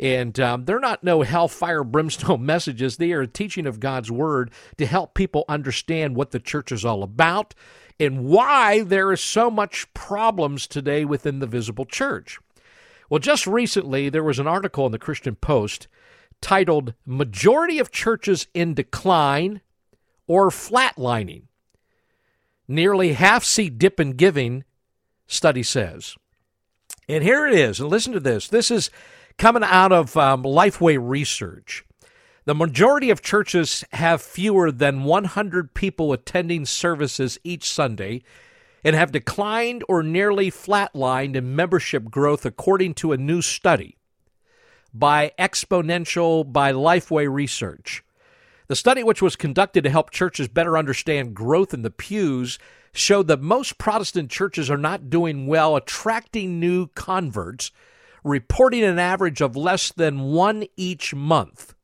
And 0.00 0.38
um, 0.38 0.64
they're 0.64 0.78
not 0.78 1.02
no 1.02 1.22
hellfire 1.22 1.82
brimstone 1.82 2.46
messages. 2.46 2.96
They 2.96 3.12
are 3.12 3.22
a 3.22 3.26
teaching 3.26 3.66
of 3.66 3.80
God's 3.80 4.10
word 4.10 4.52
to 4.76 4.86
help 4.86 5.14
people 5.14 5.44
understand 5.48 6.14
what 6.14 6.30
the 6.30 6.40
church 6.40 6.70
is 6.70 6.84
all 6.84 7.02
about 7.02 7.54
and 8.00 8.24
why 8.24 8.82
there 8.82 9.12
is 9.12 9.20
so 9.20 9.50
much 9.50 9.92
problems 9.94 10.66
today 10.66 11.04
within 11.04 11.40
the 11.40 11.46
visible 11.46 11.84
church. 11.84 12.38
Well, 13.08 13.18
just 13.18 13.46
recently 13.46 14.08
there 14.08 14.24
was 14.24 14.38
an 14.38 14.46
article 14.46 14.86
in 14.86 14.92
the 14.92 14.98
Christian 14.98 15.34
Post 15.34 15.88
titled 16.40 16.94
Majority 17.06 17.78
of 17.78 17.90
Churches 17.90 18.46
in 18.54 18.74
Decline 18.74 19.60
or 20.26 20.50
Flatlining. 20.50 21.44
Nearly 22.66 23.14
half 23.14 23.44
see 23.44 23.70
dip 23.70 23.98
in 23.98 24.12
giving, 24.12 24.64
study 25.26 25.62
says. 25.62 26.16
And 27.08 27.24
here 27.24 27.46
it 27.46 27.54
is. 27.54 27.80
And 27.80 27.88
listen 27.88 28.12
to 28.12 28.20
this. 28.20 28.48
This 28.48 28.70
is 28.70 28.90
coming 29.38 29.64
out 29.64 29.92
of 29.92 30.16
um, 30.16 30.42
Lifeway 30.42 30.98
Research. 31.00 31.84
The 32.44 32.54
majority 32.54 33.10
of 33.10 33.22
churches 33.22 33.84
have 33.92 34.22
fewer 34.22 34.70
than 34.70 35.04
100 35.04 35.74
people 35.74 36.12
attending 36.12 36.66
services 36.66 37.38
each 37.44 37.70
Sunday 37.70 38.22
and 38.84 38.94
have 38.94 39.12
declined 39.12 39.84
or 39.88 40.02
nearly 40.02 40.50
flatlined 40.50 41.34
in 41.34 41.56
membership 41.56 42.10
growth, 42.10 42.46
according 42.46 42.94
to 42.94 43.12
a 43.12 43.16
new 43.16 43.42
study. 43.42 43.96
by 44.94 45.32
Exponential 45.38 46.50
by 46.50 46.72
Lifeway 46.72 47.30
Research. 47.30 48.02
The 48.68 48.76
study, 48.76 49.02
which 49.02 49.22
was 49.22 49.36
conducted 49.36 49.84
to 49.84 49.90
help 49.90 50.10
churches 50.10 50.48
better 50.48 50.78
understand 50.78 51.34
growth 51.34 51.74
in 51.74 51.82
the 51.82 51.90
pews, 51.90 52.58
showed 52.92 53.28
that 53.28 53.40
most 53.40 53.78
Protestant 53.78 54.30
churches 54.30 54.70
are 54.70 54.78
not 54.78 55.10
doing 55.10 55.46
well 55.46 55.76
attracting 55.76 56.58
new 56.58 56.86
converts, 56.88 57.70
reporting 58.24 58.82
an 58.82 58.98
average 58.98 59.40
of 59.40 59.56
less 59.56 59.92
than 59.92 60.22
one 60.32 60.64
each 60.76 61.14
month. 61.14 61.74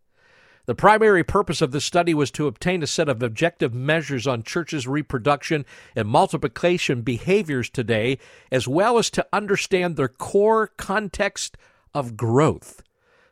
The 0.66 0.74
primary 0.74 1.22
purpose 1.22 1.60
of 1.60 1.72
the 1.72 1.80
study 1.80 2.14
was 2.14 2.30
to 2.32 2.46
obtain 2.46 2.82
a 2.82 2.86
set 2.86 3.10
of 3.10 3.22
objective 3.22 3.74
measures 3.74 4.26
on 4.26 4.42
churches' 4.42 4.86
reproduction 4.86 5.66
and 5.94 6.08
multiplication 6.08 7.02
behaviors 7.02 7.68
today, 7.68 8.18
as 8.50 8.66
well 8.66 8.96
as 8.96 9.10
to 9.10 9.26
understand 9.30 9.96
their 9.96 10.08
core 10.08 10.68
context 10.68 11.58
of 11.92 12.16
growth. 12.16 12.82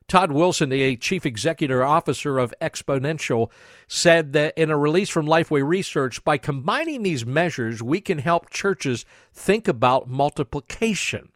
Todd 0.09 0.31
Wilson, 0.31 0.69
the 0.69 0.95
chief 0.99 1.25
executive 1.25 1.81
officer 1.81 2.39
of 2.39 2.53
Exponential, 2.61 3.51
said 3.89 4.35
that 4.35 4.53
in 4.59 4.71
a 4.71 4.77
release 4.77 5.09
from 5.09 5.25
Lifeway 5.25 5.67
Research, 5.67 6.23
by 6.25 6.37
combining 6.37 7.03
these 7.03 7.25
measures, 7.25 7.83
we 7.83 8.03
can 8.03 8.19
help 8.19 8.51
churches 8.51 9.07
think 9.33 9.69
about 9.69 10.11
multiplication. 10.11 11.32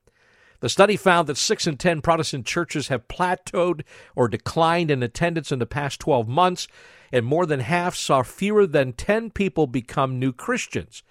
The 0.60 0.68
study 0.68 0.96
found 0.96 1.28
that 1.28 1.36
6 1.36 1.66
in 1.66 1.76
10 1.76 2.00
Protestant 2.00 2.46
churches 2.46 2.88
have 2.88 3.08
plateaued 3.08 3.82
or 4.14 4.28
declined 4.28 4.90
in 4.90 5.02
attendance 5.02 5.52
in 5.52 5.58
the 5.58 5.66
past 5.66 6.00
12 6.00 6.28
months, 6.28 6.66
and 7.12 7.26
more 7.26 7.46
than 7.46 7.60
half 7.60 7.94
saw 7.94 8.22
fewer 8.22 8.66
than 8.66 8.92
10 8.92 9.30
people 9.30 9.66
become 9.66 10.18
new 10.18 10.32
Christians. 10.32 11.02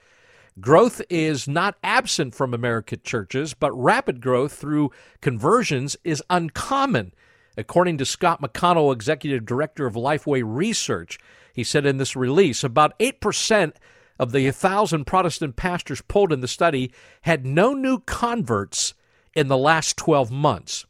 Growth 0.59 1.01
is 1.09 1.47
not 1.47 1.75
absent 1.83 2.33
from 2.33 2.53
American 2.53 3.01
churches, 3.03 3.53
but 3.53 3.73
rapid 3.73 4.21
growth 4.21 4.53
through 4.53 4.91
conversions 5.21 5.97
is 6.03 6.23
uncommon. 6.29 7.13
According 7.57 7.97
to 7.99 8.05
Scott 8.05 8.41
McConnell, 8.41 8.93
Executive 8.93 9.45
Director 9.45 9.85
of 9.85 9.95
Lifeway 9.95 10.43
Research, 10.45 11.19
he 11.53 11.63
said 11.63 11.85
in 11.85 11.97
this 11.97 12.15
release 12.15 12.63
about 12.63 12.97
8% 12.99 13.73
of 14.17 14.31
the 14.31 14.45
1,000 14.45 15.05
Protestant 15.05 15.55
pastors 15.55 16.01
polled 16.01 16.31
in 16.31 16.41
the 16.41 16.47
study 16.47 16.91
had 17.21 17.45
no 17.45 17.73
new 17.73 17.99
converts 17.99 18.93
in 19.35 19.47
the 19.47 19.57
last 19.57 19.97
12 19.97 20.31
months. 20.31 20.85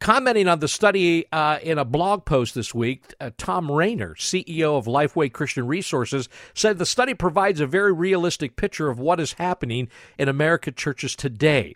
Commenting 0.00 0.48
on 0.48 0.58
the 0.58 0.68
study 0.68 1.24
uh, 1.32 1.58
in 1.62 1.78
a 1.78 1.84
blog 1.84 2.26
post 2.26 2.54
this 2.54 2.74
week, 2.74 3.14
uh, 3.20 3.30
Thom 3.38 3.70
Rainer, 3.70 4.14
CEO 4.14 4.76
of 4.76 4.84
Lifeway 4.84 5.32
Christian 5.32 5.66
Resources, 5.66 6.28
said 6.52 6.76
the 6.76 6.84
study 6.84 7.14
provides 7.14 7.60
a 7.60 7.66
very 7.66 7.92
realistic 7.92 8.56
picture 8.56 8.90
of 8.90 8.98
what 8.98 9.18
is 9.18 9.34
happening 9.34 9.88
in 10.18 10.28
American 10.28 10.74
churches 10.74 11.16
today. 11.16 11.74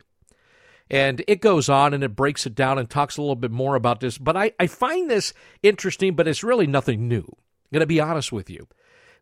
And 0.90 1.22
it 1.28 1.40
goes 1.40 1.68
on 1.68 1.94
and 1.94 2.02
it 2.02 2.16
breaks 2.16 2.44
it 2.44 2.54
down 2.54 2.78
and 2.78 2.88
talks 2.88 3.16
a 3.16 3.22
little 3.22 3.36
bit 3.36 3.50
more 3.50 3.76
about 3.76 4.00
this. 4.00 4.18
But 4.18 4.36
I, 4.36 4.52
I 4.58 4.66
find 4.66 5.10
this 5.10 5.32
interesting, 5.62 6.14
but 6.14 6.28
it's 6.28 6.44
really 6.44 6.66
nothing 6.66 7.08
new. 7.08 7.24
I'm 7.24 7.72
going 7.72 7.80
to 7.80 7.86
be 7.86 8.00
honest 8.00 8.32
with 8.32 8.50
you. 8.50 8.66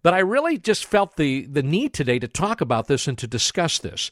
But 0.03 0.15
I 0.15 0.19
really 0.19 0.59
just 0.59 0.85
felt 0.85 1.17
the, 1.17 1.47
the 1.47 1.63
need 1.63 1.93
today 1.93 2.19
to 2.19 2.29
talk 2.29 2.61
about 2.61 2.87
this 2.87 3.09
and 3.09 3.19
to 3.19 3.27
discuss 3.27 3.79
this. 3.79 4.11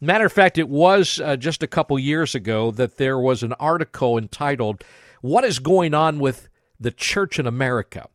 Matter 0.00 0.26
of 0.26 0.32
fact, 0.32 0.58
it 0.58 0.68
was 0.68 1.20
uh, 1.20 1.36
just 1.36 1.62
a 1.62 1.66
couple 1.66 1.98
years 1.98 2.34
ago 2.34 2.70
that 2.72 2.96
there 2.96 3.18
was 3.18 3.42
an 3.42 3.52
article 3.54 4.18
entitled, 4.18 4.82
What 5.20 5.44
is 5.44 5.58
Going 5.58 5.94
On 5.94 6.18
with 6.18 6.48
the 6.78 6.90
Church 6.90 7.38
in 7.38 7.46
America? 7.46 8.08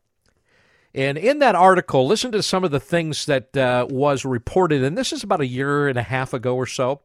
And 0.94 1.16
in 1.16 1.38
that 1.38 1.54
article, 1.54 2.06
listen 2.06 2.32
to 2.32 2.42
some 2.42 2.64
of 2.64 2.72
the 2.72 2.80
things 2.80 3.26
that 3.26 3.56
uh, 3.56 3.86
was 3.88 4.24
reported, 4.24 4.82
and 4.82 4.98
this 4.98 5.12
is 5.12 5.22
about 5.22 5.40
a 5.40 5.46
year 5.46 5.88
and 5.88 5.98
a 5.98 6.02
half 6.02 6.34
ago 6.34 6.56
or 6.56 6.66
so. 6.66 7.00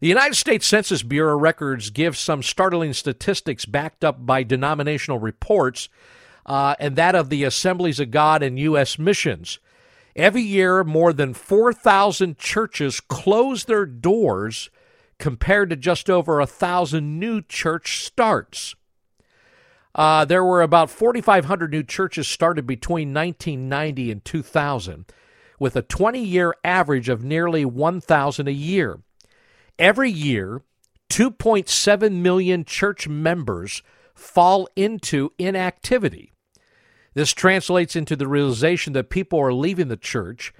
The 0.00 0.08
United 0.08 0.34
States 0.36 0.66
Census 0.66 1.02
Bureau 1.02 1.36
records 1.36 1.90
give 1.90 2.16
some 2.16 2.42
startling 2.42 2.92
statistics 2.92 3.64
backed 3.64 4.04
up 4.04 4.24
by 4.24 4.42
denominational 4.42 5.18
reports, 5.18 5.88
uh, 6.46 6.76
and 6.78 6.94
that 6.96 7.14
of 7.14 7.28
the 7.28 7.42
Assemblies 7.44 7.98
of 7.98 8.10
God 8.10 8.42
and 8.42 8.58
U.S. 8.58 8.98
missions. 8.98 9.58
Every 10.16 10.42
year, 10.42 10.84
more 10.84 11.12
than 11.12 11.34
4,000 11.34 12.38
churches 12.38 13.00
close 13.00 13.64
their 13.64 13.84
doors 13.84 14.70
compared 15.18 15.70
to 15.70 15.76
just 15.76 16.08
over 16.08 16.40
a 16.40 16.46
thousand 16.46 17.18
new 17.18 17.42
church 17.42 18.04
starts. 18.04 18.76
Uh, 19.94 20.24
there 20.24 20.44
were 20.44 20.62
about 20.62 20.90
4,500 20.90 21.70
new 21.70 21.82
churches 21.82 22.28
started 22.28 22.66
between 22.66 23.14
1990 23.14 24.10
and 24.10 24.24
2000, 24.24 25.06
with 25.58 25.76
a 25.76 25.82
20 25.82 26.20
year 26.20 26.54
average 26.64 27.08
of 27.08 27.24
nearly 27.24 27.64
1,000 27.64 28.48
a 28.48 28.52
year. 28.52 29.00
Every 29.78 30.10
year, 30.10 30.62
2.7 31.10 32.12
million 32.12 32.64
church 32.64 33.08
members 33.08 33.82
fall 34.14 34.68
into 34.76 35.32
inactivity. 35.38 36.33
This 37.14 37.32
translates 37.32 37.96
into 37.96 38.16
the 38.16 38.28
realization 38.28 38.92
that 38.92 39.08
people 39.08 39.40
are 39.40 39.52
leaving 39.52 39.88
the 39.88 39.96
church. 39.96 40.52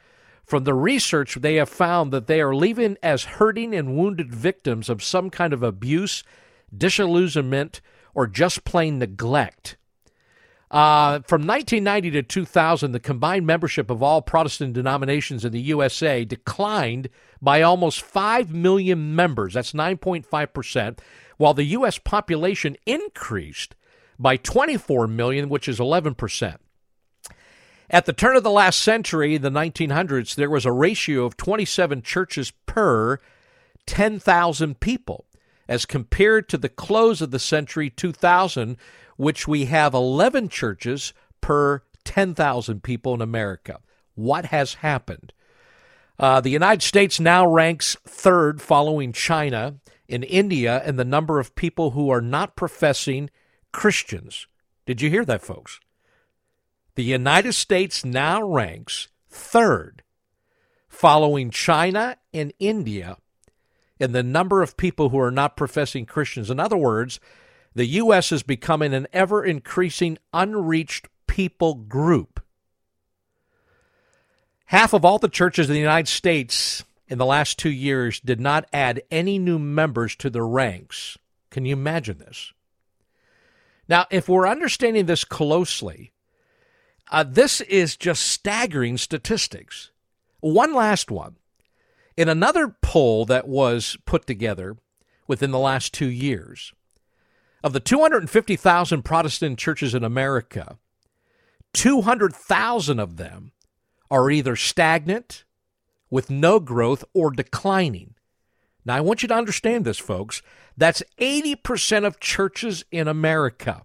From 0.44 0.64
the 0.64 0.74
research, 0.74 1.36
they 1.36 1.56
have 1.56 1.68
found 1.68 2.12
that 2.12 2.26
they 2.26 2.40
are 2.40 2.54
leaving 2.54 2.96
as 3.02 3.24
hurting 3.24 3.74
and 3.74 3.96
wounded 3.96 4.32
victims 4.32 4.88
of 4.88 5.02
some 5.02 5.30
kind 5.30 5.52
of 5.52 5.62
abuse, 5.62 6.22
disillusionment, 6.76 7.80
or 8.14 8.26
just 8.26 8.64
plain 8.64 8.98
neglect. 8.98 9.76
Uh, 10.70 11.20
from 11.20 11.46
1990 11.46 12.10
to 12.10 12.22
2000, 12.22 12.92
the 12.92 13.00
combined 13.00 13.46
membership 13.46 13.90
of 13.90 14.02
all 14.02 14.20
Protestant 14.22 14.72
denominations 14.74 15.44
in 15.44 15.52
the 15.52 15.60
USA 15.60 16.24
declined 16.24 17.08
by 17.40 17.62
almost 17.62 18.02
5 18.02 18.52
million 18.52 19.14
members. 19.14 19.54
That's 19.54 19.72
9.5%, 19.72 20.98
while 21.36 21.54
the 21.54 21.64
U.S. 21.64 21.98
population 21.98 22.76
increased 22.86 23.76
by 24.18 24.36
24 24.36 25.06
million, 25.06 25.48
which 25.48 25.68
is 25.68 25.78
11%. 25.78 26.56
At 27.90 28.06
the 28.06 28.12
turn 28.12 28.36
of 28.36 28.42
the 28.42 28.50
last 28.50 28.80
century, 28.80 29.36
the 29.36 29.50
1900s, 29.50 30.34
there 30.34 30.50
was 30.50 30.64
a 30.64 30.72
ratio 30.72 31.24
of 31.24 31.36
27 31.36 32.02
churches 32.02 32.52
per 32.66 33.18
10,000 33.86 34.80
people, 34.80 35.26
as 35.68 35.84
compared 35.84 36.48
to 36.48 36.58
the 36.58 36.68
close 36.68 37.20
of 37.20 37.30
the 37.30 37.38
century 37.38 37.90
2000, 37.90 38.76
which 39.16 39.46
we 39.46 39.66
have 39.66 39.94
11 39.94 40.48
churches 40.48 41.12
per 41.40 41.82
10,000 42.04 42.82
people 42.82 43.14
in 43.14 43.20
America. 43.20 43.80
What 44.14 44.46
has 44.46 44.74
happened? 44.74 45.32
Uh, 46.18 46.40
the 46.40 46.50
United 46.50 46.82
States 46.82 47.18
now 47.18 47.46
ranks 47.46 47.96
third 48.06 48.62
following 48.62 49.12
China 49.12 49.76
in 50.06 50.22
India 50.22 50.82
in 50.84 50.96
the 50.96 51.04
number 51.04 51.40
of 51.40 51.54
people 51.54 51.90
who 51.90 52.10
are 52.10 52.20
not 52.20 52.56
professing 52.56 53.30
Christians. 53.74 54.46
Did 54.86 55.02
you 55.02 55.10
hear 55.10 55.24
that, 55.24 55.42
folks? 55.42 55.80
The 56.94 57.02
United 57.02 57.54
States 57.54 58.04
now 58.04 58.40
ranks 58.40 59.08
third, 59.28 60.04
following 60.88 61.50
China 61.50 62.16
and 62.32 62.52
India, 62.60 63.16
in 63.98 64.12
the 64.12 64.22
number 64.22 64.62
of 64.62 64.76
people 64.76 65.08
who 65.08 65.18
are 65.18 65.32
not 65.32 65.56
professing 65.56 66.06
Christians. 66.06 66.52
In 66.52 66.60
other 66.60 66.76
words, 66.76 67.18
the 67.74 67.86
U.S. 67.86 68.30
is 68.30 68.44
becoming 68.44 68.94
an 68.94 69.08
ever 69.12 69.44
increasing 69.44 70.18
unreached 70.32 71.08
people 71.26 71.74
group. 71.74 72.40
Half 74.66 74.92
of 74.92 75.04
all 75.04 75.18
the 75.18 75.28
churches 75.28 75.68
in 75.68 75.74
the 75.74 75.80
United 75.80 76.08
States 76.08 76.84
in 77.08 77.18
the 77.18 77.26
last 77.26 77.58
two 77.58 77.72
years 77.72 78.20
did 78.20 78.40
not 78.40 78.68
add 78.72 79.02
any 79.10 79.36
new 79.36 79.58
members 79.58 80.14
to 80.16 80.30
their 80.30 80.46
ranks. 80.46 81.18
Can 81.50 81.66
you 81.66 81.72
imagine 81.72 82.18
this? 82.18 82.52
Now, 83.88 84.06
if 84.10 84.28
we're 84.28 84.48
understanding 84.48 85.06
this 85.06 85.24
closely, 85.24 86.12
uh, 87.10 87.24
this 87.24 87.60
is 87.62 87.96
just 87.96 88.22
staggering 88.22 88.96
statistics. 88.96 89.90
One 90.40 90.74
last 90.74 91.10
one. 91.10 91.36
In 92.16 92.28
another 92.28 92.76
poll 92.80 93.24
that 93.26 93.48
was 93.48 93.96
put 94.06 94.26
together 94.26 94.76
within 95.26 95.50
the 95.50 95.58
last 95.58 95.92
two 95.92 96.08
years, 96.08 96.72
of 97.62 97.72
the 97.72 97.80
250,000 97.80 99.02
Protestant 99.02 99.58
churches 99.58 99.94
in 99.94 100.04
America, 100.04 100.78
200,000 101.72 103.00
of 103.00 103.16
them 103.16 103.52
are 104.10 104.30
either 104.30 104.54
stagnant, 104.54 105.44
with 106.10 106.30
no 106.30 106.60
growth, 106.60 107.04
or 107.14 107.30
declining. 107.30 108.14
Now, 108.84 108.96
I 108.96 109.00
want 109.00 109.22
you 109.22 109.28
to 109.28 109.34
understand 109.34 109.84
this, 109.84 109.98
folks. 109.98 110.42
That's 110.76 111.02
80% 111.18 112.04
of 112.04 112.20
churches 112.20 112.84
in 112.90 113.08
America. 113.08 113.82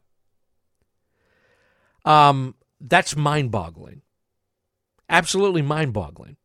Um, 2.06 2.56
that's 2.82 3.16
mind 3.16 3.52
boggling. 3.52 4.02
Absolutely 5.10 5.62
mind 5.62 5.94
boggling. 5.94 6.38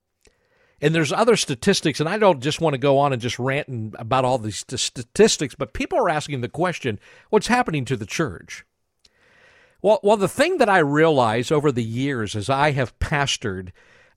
And 0.80 0.94
there's 0.94 1.12
other 1.12 1.36
statistics, 1.36 2.00
and 2.00 2.08
I 2.08 2.18
don't 2.18 2.42
just 2.42 2.60
want 2.60 2.74
to 2.74 2.78
go 2.78 2.98
on 2.98 3.12
and 3.12 3.22
just 3.22 3.38
rant 3.38 3.94
about 3.98 4.24
all 4.24 4.38
these 4.38 4.58
statistics, 4.58 5.54
but 5.54 5.72
people 5.72 5.98
are 5.98 6.10
asking 6.10 6.40
the 6.40 6.48
question 6.48 6.98
what's 7.30 7.46
happening 7.46 7.84
to 7.86 7.96
the 7.96 8.06
church? 8.06 8.66
Well, 9.80 10.00
well, 10.02 10.16
the 10.16 10.28
thing 10.28 10.58
that 10.58 10.68
I 10.68 10.78
realize 10.78 11.50
over 11.50 11.70
the 11.70 11.84
years 11.84 12.34
as 12.34 12.50
I 12.50 12.72
have 12.72 12.98
pastored 12.98 13.70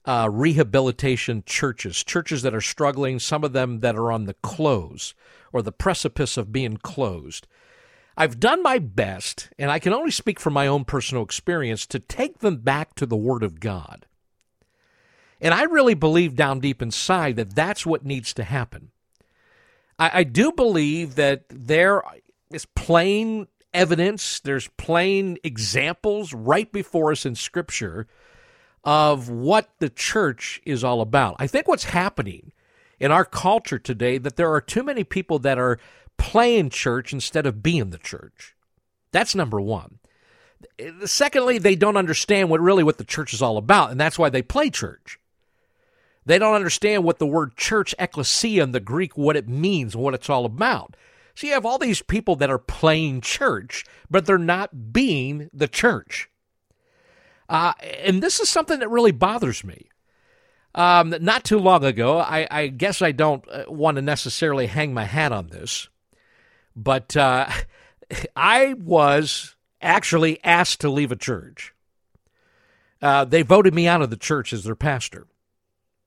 uh, 0.08 0.26
rehabilitation 0.32 1.42
churches, 1.44 2.02
churches 2.02 2.40
that 2.40 2.54
are 2.54 2.62
struggling, 2.62 3.18
some 3.18 3.44
of 3.44 3.52
them 3.52 3.80
that 3.80 3.94
are 3.94 4.10
on 4.10 4.24
the 4.24 4.32
close 4.32 5.12
or 5.52 5.60
the 5.60 5.70
precipice 5.70 6.38
of 6.38 6.50
being 6.50 6.78
closed. 6.78 7.46
I've 8.16 8.40
done 8.40 8.62
my 8.62 8.78
best, 8.78 9.50
and 9.58 9.70
I 9.70 9.78
can 9.78 9.92
only 9.92 10.10
speak 10.10 10.40
from 10.40 10.54
my 10.54 10.66
own 10.66 10.86
personal 10.86 11.22
experience, 11.22 11.84
to 11.88 11.98
take 11.98 12.38
them 12.38 12.56
back 12.56 12.94
to 12.94 13.04
the 13.04 13.18
Word 13.18 13.42
of 13.42 13.60
God. 13.60 14.06
And 15.42 15.52
I 15.52 15.64
really 15.64 15.92
believe 15.92 16.34
down 16.34 16.60
deep 16.60 16.80
inside 16.80 17.36
that 17.36 17.54
that's 17.54 17.84
what 17.84 18.06
needs 18.06 18.32
to 18.34 18.44
happen. 18.44 18.92
I, 19.98 20.20
I 20.20 20.24
do 20.24 20.52
believe 20.52 21.16
that 21.16 21.44
there 21.50 22.02
is 22.50 22.64
plain 22.64 23.46
evidence, 23.74 24.40
there's 24.40 24.68
plain 24.78 25.36
examples 25.44 26.32
right 26.32 26.72
before 26.72 27.12
us 27.12 27.26
in 27.26 27.34
Scripture 27.34 28.06
of 28.88 29.28
what 29.28 29.68
the 29.80 29.90
church 29.90 30.62
is 30.64 30.82
all 30.82 31.02
about. 31.02 31.36
I 31.38 31.46
think 31.46 31.68
what's 31.68 31.84
happening 31.84 32.52
in 32.98 33.12
our 33.12 33.26
culture 33.26 33.78
today 33.78 34.16
that 34.16 34.36
there 34.36 34.50
are 34.50 34.62
too 34.62 34.82
many 34.82 35.04
people 35.04 35.38
that 35.40 35.58
are 35.58 35.78
playing 36.16 36.70
church 36.70 37.12
instead 37.12 37.44
of 37.44 37.62
being 37.62 37.90
the 37.90 37.98
church. 37.98 38.56
That's 39.12 39.34
number 39.34 39.60
one. 39.60 39.98
Secondly, 41.04 41.58
they 41.58 41.76
don't 41.76 41.98
understand 41.98 42.48
what 42.48 42.62
really 42.62 42.82
what 42.82 42.96
the 42.96 43.04
church 43.04 43.34
is 43.34 43.42
all 43.42 43.58
about, 43.58 43.90
and 43.90 44.00
that's 44.00 44.18
why 44.18 44.30
they 44.30 44.40
play 44.40 44.70
church. 44.70 45.20
They 46.24 46.38
don't 46.38 46.54
understand 46.54 47.04
what 47.04 47.18
the 47.18 47.26
word 47.26 47.58
church, 47.58 47.94
ecclesia 47.98 48.62
in 48.62 48.72
the 48.72 48.80
Greek, 48.80 49.18
what 49.18 49.36
it 49.36 49.50
means, 49.50 49.94
and 49.94 50.02
what 50.02 50.14
it's 50.14 50.30
all 50.30 50.46
about. 50.46 50.96
So 51.34 51.46
you 51.46 51.52
have 51.52 51.66
all 51.66 51.76
these 51.76 52.00
people 52.00 52.36
that 52.36 52.48
are 52.48 52.58
playing 52.58 53.20
church, 53.20 53.84
but 54.08 54.24
they're 54.24 54.38
not 54.38 54.94
being 54.94 55.50
the 55.52 55.68
church. 55.68 56.30
Uh, 57.48 57.72
and 58.04 58.22
this 58.22 58.40
is 58.40 58.48
something 58.48 58.80
that 58.80 58.90
really 58.90 59.12
bothers 59.12 59.64
me. 59.64 59.88
Um, 60.74 61.14
not 61.20 61.44
too 61.44 61.58
long 61.58 61.84
ago, 61.84 62.18
I, 62.18 62.46
I 62.50 62.66
guess 62.68 63.00
I 63.00 63.12
don't 63.12 63.44
uh, 63.50 63.64
want 63.68 63.96
to 63.96 64.02
necessarily 64.02 64.66
hang 64.66 64.92
my 64.92 65.04
hat 65.04 65.32
on 65.32 65.48
this, 65.48 65.88
but 66.76 67.16
uh, 67.16 67.48
I 68.36 68.74
was 68.74 69.56
actually 69.80 70.42
asked 70.44 70.80
to 70.82 70.90
leave 70.90 71.10
a 71.10 71.16
church. 71.16 71.74
Uh, 73.00 73.24
they 73.24 73.42
voted 73.42 73.74
me 73.74 73.86
out 73.86 74.02
of 74.02 74.10
the 74.10 74.16
church 74.16 74.52
as 74.52 74.64
their 74.64 74.74
pastor. 74.74 75.26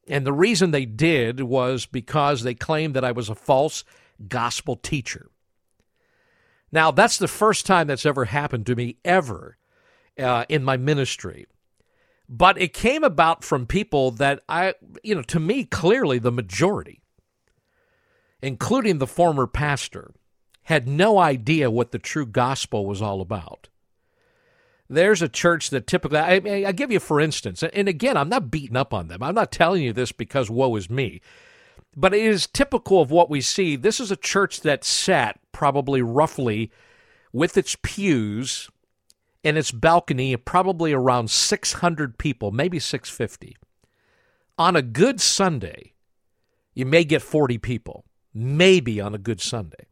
And 0.07 0.25
the 0.25 0.33
reason 0.33 0.71
they 0.71 0.85
did 0.85 1.41
was 1.41 1.85
because 1.85 2.43
they 2.43 2.53
claimed 2.53 2.95
that 2.95 3.05
I 3.05 3.11
was 3.11 3.29
a 3.29 3.35
false 3.35 3.83
gospel 4.27 4.75
teacher. 4.75 5.31
Now, 6.71 6.91
that's 6.91 7.17
the 7.17 7.27
first 7.27 7.65
time 7.65 7.87
that's 7.87 8.05
ever 8.05 8.25
happened 8.25 8.65
to 8.67 8.75
me, 8.75 8.97
ever, 9.03 9.57
uh, 10.19 10.45
in 10.49 10.63
my 10.63 10.77
ministry. 10.77 11.45
But 12.27 12.59
it 12.61 12.73
came 12.73 13.03
about 13.03 13.43
from 13.43 13.65
people 13.65 14.11
that 14.11 14.41
I, 14.47 14.75
you 15.03 15.13
know, 15.13 15.21
to 15.23 15.39
me, 15.39 15.65
clearly 15.65 16.17
the 16.17 16.31
majority, 16.31 17.01
including 18.41 18.99
the 18.99 19.07
former 19.07 19.47
pastor, 19.47 20.13
had 20.63 20.87
no 20.87 21.19
idea 21.19 21.69
what 21.69 21.91
the 21.91 21.99
true 21.99 22.25
gospel 22.25 22.85
was 22.85 23.01
all 23.01 23.19
about. 23.19 23.67
There's 24.89 25.21
a 25.21 25.29
church 25.29 25.69
that 25.71 25.87
typically, 25.87 26.19
I, 26.19 26.67
I 26.67 26.71
give 26.71 26.91
you 26.91 26.99
for 26.99 27.19
instance, 27.19 27.63
and 27.63 27.87
again, 27.89 28.15
I'm 28.15 28.29
not 28.29 28.51
beating 28.51 28.77
up 28.77 28.93
on 28.93 29.09
them. 29.09 29.21
I'm 29.21 29.35
not 29.35 29.51
telling 29.51 29.83
you 29.83 29.91
this 29.91 30.13
because 30.13 30.49
woe 30.49 30.75
is 30.77 30.89
me. 30.89 31.21
But 31.95 32.13
it 32.13 32.21
is 32.21 32.47
typical 32.47 33.01
of 33.01 33.11
what 33.11 33.29
we 33.29 33.41
see. 33.41 33.75
This 33.75 33.99
is 33.99 34.11
a 34.11 34.15
church 34.15 34.61
that 34.61 34.85
sat 34.85 35.37
probably 35.51 36.01
roughly 36.01 36.71
with 37.33 37.57
its 37.57 37.75
pews 37.83 38.69
and 39.43 39.57
its 39.57 39.71
balcony, 39.71 40.35
probably 40.37 40.93
around 40.93 41.29
600 41.29 42.17
people, 42.17 42.51
maybe 42.51 42.79
650. 42.79 43.57
On 44.57 44.75
a 44.75 44.81
good 44.81 45.19
Sunday, 45.19 45.93
you 46.73 46.85
may 46.85 47.03
get 47.03 47.21
40 47.21 47.57
people, 47.57 48.05
maybe 48.33 49.01
on 49.01 49.15
a 49.15 49.17
good 49.17 49.41
Sunday. 49.41 49.87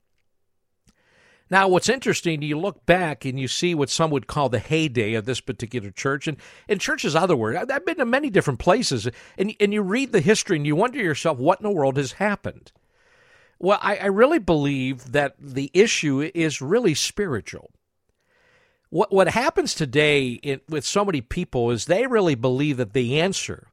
Now, 1.51 1.68
what's 1.68 1.89
interesting, 1.89 2.44
you 2.44 2.60
look 2.60 2.86
back 2.86 3.25
and 3.25 3.39
you 3.39 3.48
see 3.48 3.74
what 3.74 3.89
some 3.89 4.12
would 4.12 4.27
call 4.27 4.50
the 4.50 4.60
heyday 4.60 5.15
of 5.15 5.25
this 5.25 5.41
particular 5.41 5.89
church, 5.89 6.27
and, 6.27 6.38
and 6.68 6.79
churches 6.79 7.15
otherwise. 7.15 7.65
I've 7.71 7.86
been 7.86 7.97
to 7.97 8.06
many 8.06 8.30
different 8.30 8.60
places, 8.60 9.08
and, 9.38 9.56
and 9.60 9.74
you 9.74 9.82
read 9.82 10.12
the 10.12 10.21
history 10.21 10.58
and 10.58 10.67
you 10.67 10.76
wonder 10.76 11.00
yourself, 11.00 11.39
what 11.39 11.60
in 11.60 11.63
the 11.63 11.71
world 11.71 11.97
has 11.97 12.13
happened? 12.13 12.71
Well, 13.58 13.80
I, 13.82 13.97
I 13.97 14.06
really 14.06 14.39
believe 14.39 15.12
that 15.12 15.36
the 15.39 15.71
issue 15.74 16.30
is 16.36 16.62
really 16.62 16.93
spiritual. 16.93 17.71
What, 18.89 19.12
what 19.12 19.30
happens 19.30 19.75
today 19.75 20.30
in, 20.30 20.62
with 20.67 20.86
so 20.86 21.06
many 21.06 21.21
people 21.21 21.71
is 21.71 21.86
they 21.86 22.08
really 22.08 22.36
believe 22.36 22.78
that 22.78 22.93
the 22.93 23.19
answer 23.19 23.67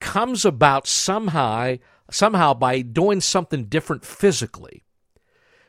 comes 0.00 0.44
about 0.44 0.86
somehow, 0.86 1.76
somehow 2.10 2.54
by 2.54 2.82
doing 2.82 3.20
something 3.20 3.64
different 3.64 4.04
physically, 4.04 4.84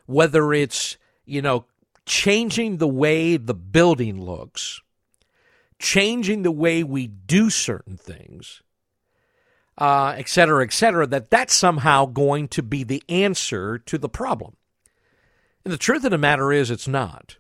whether 0.06 0.54
it's 0.54 0.98
you 1.28 1.42
know, 1.42 1.66
changing 2.06 2.78
the 2.78 2.88
way 2.88 3.38
the 3.38 3.54
building 3.54 4.20
looks, 4.20 4.82
changing 5.78 6.42
the 6.42 6.52
way 6.52 6.84
we 6.84 7.06
do 7.06 7.50
certain 7.50 7.98
things, 7.98 8.64
uh, 9.78 10.16
et 10.18 10.28
cetera, 10.28 10.64
et 10.64 10.74
cetera, 10.74 11.06
that 11.06 11.30
that's 11.30 11.54
somehow 11.54 12.06
going 12.06 12.48
to 12.48 12.64
be 12.64 12.84
the 12.84 13.04
answer 13.10 13.78
to 13.78 13.98
the 13.98 14.10
problem. 14.10 14.56
And 15.64 15.74
the 15.74 15.78
truth 15.78 16.06
of 16.06 16.12
the 16.12 16.18
matter 16.18 16.52
is, 16.52 16.72
it's 16.72 16.88
not. 16.88 17.38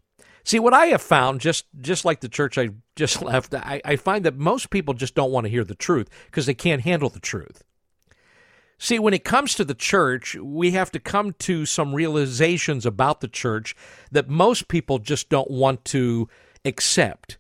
See, 0.48 0.60
what 0.60 0.74
I 0.74 0.86
have 0.86 1.02
found, 1.02 1.42
just 1.42 1.66
just 1.82 2.06
like 2.06 2.22
the 2.22 2.30
church 2.30 2.58
I 2.58 2.70
just 2.96 3.22
left, 3.22 3.54
I, 3.54 3.82
I 3.84 3.98
find 3.98 4.24
that 4.24 4.38
most 4.38 4.70
people 4.70 4.94
just 4.94 5.14
don't 5.14 5.30
want 5.30 5.44
to 5.44 5.50
hear 5.50 5.66
the 5.66 5.76
truth 5.76 6.08
because 6.28 6.46
they 6.46 6.54
can't 6.54 6.84
handle 6.84 7.10
the 7.10 7.20
truth. 7.20 7.66
See, 8.78 8.98
when 8.98 9.14
it 9.14 9.26
comes 9.26 9.56
to 9.56 9.66
the 9.66 9.74
church, 9.74 10.36
we 10.36 10.72
have 10.72 10.90
to 10.92 11.02
come 11.02 11.34
to 11.40 11.66
some 11.66 11.94
realizations 11.94 12.86
about 12.86 13.20
the 13.20 13.28
church 13.28 13.76
that 14.10 14.30
most 14.30 14.70
people 14.70 15.00
just 15.00 15.28
don't 15.28 15.52
want 15.52 15.84
to 15.86 16.30
accept. 16.64 17.38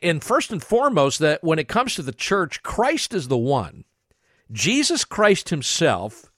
And 0.00 0.22
first 0.22 0.52
and 0.52 0.62
foremost, 0.62 1.18
that 1.18 1.42
when 1.42 1.58
it 1.58 1.66
comes 1.66 1.96
to 1.96 2.02
the 2.02 2.12
church, 2.12 2.62
Christ 2.62 3.14
is 3.14 3.26
the 3.26 3.36
one. 3.36 3.84
Jesus 4.52 5.04
Christ 5.04 5.48
himself 5.48 6.30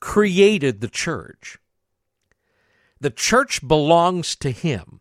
created 0.00 0.80
the 0.80 0.88
church. 0.88 1.58
The 2.98 3.10
church 3.10 3.60
belongs 3.68 4.36
to 4.36 4.50
him. 4.50 5.00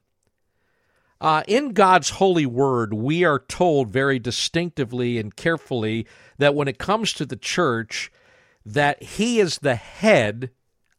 Uh, 1.23 1.41
in 1.47 1.71
God's 1.71 2.09
holy 2.09 2.45
word, 2.45 2.93
we 2.93 3.23
are 3.23 3.39
told 3.39 3.89
very 3.89 4.19
distinctively 4.19 5.17
and 5.17 5.33
carefully 5.33 6.05
that 6.37 6.53
when 6.53 6.67
it 6.67 6.77
comes 6.77 7.13
to 7.13 7.25
the 7.25 7.37
church, 7.37 8.11
that 8.65 9.01
he 9.01 9.39
is 9.39 9.59
the 9.59 9.75
head 9.75 10.49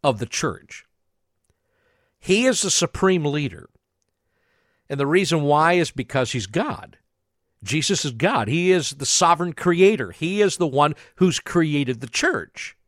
of 0.02 0.18
the 0.18 0.26
church. 0.26 0.86
He 2.18 2.46
is 2.46 2.62
the 2.62 2.70
supreme 2.70 3.26
leader. 3.26 3.68
And 4.88 4.98
the 4.98 5.06
reason 5.06 5.42
why 5.42 5.74
is 5.74 5.90
because 5.90 6.32
he's 6.32 6.46
God. 6.46 6.96
Jesus 7.62 8.06
is 8.06 8.12
God. 8.12 8.48
He 8.48 8.72
is 8.72 8.92
the 8.92 9.04
sovereign 9.04 9.52
creator. 9.52 10.10
He 10.10 10.40
is 10.40 10.56
the 10.56 10.66
one 10.66 10.94
who's 11.16 11.38
created 11.38 12.00
the 12.00 12.06
church. 12.06 12.78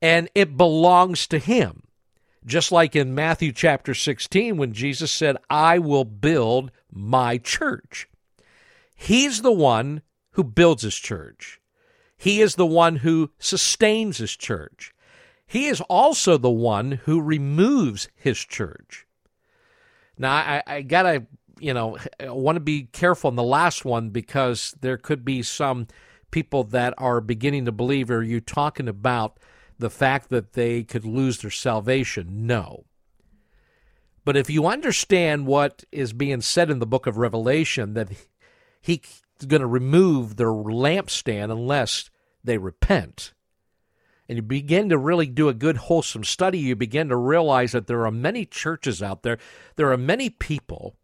And 0.00 0.28
it 0.36 0.56
belongs 0.56 1.26
to 1.26 1.40
him. 1.40 1.88
Just 2.46 2.72
like 2.72 2.96
in 2.96 3.14
Matthew 3.14 3.52
chapter 3.52 3.94
16, 3.94 4.56
when 4.56 4.72
Jesus 4.72 5.10
said, 5.10 5.36
I 5.50 5.78
will 5.78 6.04
build 6.04 6.70
my 6.90 7.38
church. 7.38 8.08
He's 8.94 9.42
the 9.42 9.52
one 9.52 10.02
who 10.32 10.44
builds 10.44 10.82
his 10.82 10.96
church. 10.96 11.60
He 12.16 12.40
is 12.40 12.54
the 12.54 12.66
one 12.66 12.96
who 12.96 13.30
sustains 13.38 14.18
his 14.18 14.36
church. 14.36 14.94
He 15.46 15.66
is 15.66 15.80
also 15.82 16.36
the 16.36 16.50
one 16.50 16.92
who 17.04 17.20
removes 17.20 18.08
his 18.14 18.38
church. 18.38 19.06
Now, 20.18 20.34
I, 20.34 20.62
I 20.66 20.82
got 20.82 21.02
to, 21.02 21.26
you 21.58 21.74
know, 21.74 21.96
want 22.20 22.56
to 22.56 22.60
be 22.60 22.84
careful 22.84 23.28
on 23.28 23.36
the 23.36 23.42
last 23.42 23.84
one 23.84 24.10
because 24.10 24.74
there 24.80 24.98
could 24.98 25.24
be 25.24 25.42
some 25.42 25.86
people 26.30 26.64
that 26.64 26.94
are 26.98 27.20
beginning 27.20 27.64
to 27.64 27.72
believe, 27.72 28.10
are 28.10 28.22
you 28.22 28.40
talking 28.40 28.86
about 28.86 29.38
the 29.80 29.90
fact 29.90 30.28
that 30.30 30.52
they 30.52 30.82
could 30.82 31.04
lose 31.04 31.38
their 31.38 31.50
salvation? 31.50 32.46
No. 32.46 32.84
But 34.24 34.36
if 34.36 34.50
you 34.50 34.66
understand 34.66 35.46
what 35.46 35.84
is 35.90 36.12
being 36.12 36.40
said 36.40 36.70
in 36.70 36.78
the 36.78 36.86
book 36.86 37.06
of 37.06 37.16
Revelation, 37.16 37.94
that 37.94 38.10
he's 38.80 39.22
going 39.46 39.60
to 39.60 39.66
remove 39.66 40.36
their 40.36 40.48
lampstand 40.48 41.50
unless 41.50 42.10
they 42.44 42.58
repent. 42.58 43.32
And 44.28 44.36
you 44.36 44.42
begin 44.42 44.88
to 44.90 44.98
really 44.98 45.26
do 45.26 45.48
a 45.48 45.54
good, 45.54 45.76
wholesome 45.76 46.22
study, 46.22 46.58
you 46.58 46.76
begin 46.76 47.08
to 47.08 47.16
realize 47.16 47.72
that 47.72 47.88
there 47.88 48.06
are 48.06 48.12
many 48.12 48.44
churches 48.44 49.02
out 49.02 49.22
there, 49.22 49.38
there 49.76 49.90
are 49.90 49.96
many 49.96 50.30
people 50.30 50.96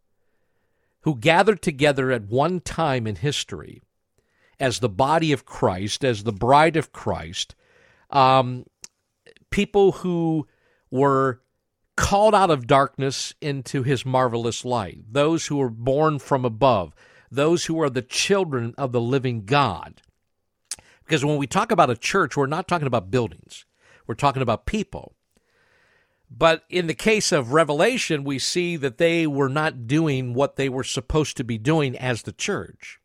who 1.01 1.15
gathered 1.15 1.61
together 1.61 2.11
at 2.11 2.27
one 2.29 2.61
time 2.61 3.05
in 3.05 3.17
history 3.17 3.81
as 4.59 4.79
the 4.79 4.89
body 4.89 5.31
of 5.31 5.45
Christ, 5.45 6.03
as 6.03 6.23
the 6.23 6.31
bride 6.31 6.77
of 6.77 6.91
Christ, 6.91 7.55
um, 8.09 8.65
people 9.49 9.91
who 9.93 10.47
were 10.91 11.41
called 11.95 12.35
out 12.35 12.51
of 12.51 12.67
darkness 12.67 13.33
into 13.41 13.83
his 13.83 14.05
marvelous 14.05 14.63
light, 14.63 14.99
those 15.09 15.47
who 15.47 15.57
were 15.57 15.69
born 15.69 16.19
from 16.19 16.45
above, 16.45 16.93
those 17.31 17.65
who 17.65 17.81
are 17.81 17.89
the 17.89 18.01
children 18.01 18.73
of 18.77 18.91
the 18.91 19.01
living 19.01 19.45
God. 19.45 20.01
Because 21.03 21.25
when 21.25 21.37
we 21.37 21.47
talk 21.47 21.71
about 21.71 21.89
a 21.89 21.97
church, 21.97 22.37
we're 22.37 22.45
not 22.45 22.67
talking 22.67 22.87
about 22.87 23.11
buildings, 23.11 23.65
we're 24.05 24.15
talking 24.15 24.41
about 24.41 24.65
people. 24.65 25.15
But 26.29 26.63
in 26.69 26.87
the 26.87 26.93
case 26.93 27.31
of 27.31 27.53
Revelation, 27.53 28.25
we 28.25 28.37
see 28.37 28.75
that 28.75 28.97
they 28.97 29.25
were 29.25 29.49
not 29.49 29.87
doing 29.87 30.33
what 30.33 30.57
they 30.57 30.67
were 30.67 30.83
supposed 30.83 31.37
to 31.37 31.43
be 31.45 31.57
doing 31.57 31.97
as 31.97 32.23
the 32.23 32.33
church. 32.33 32.99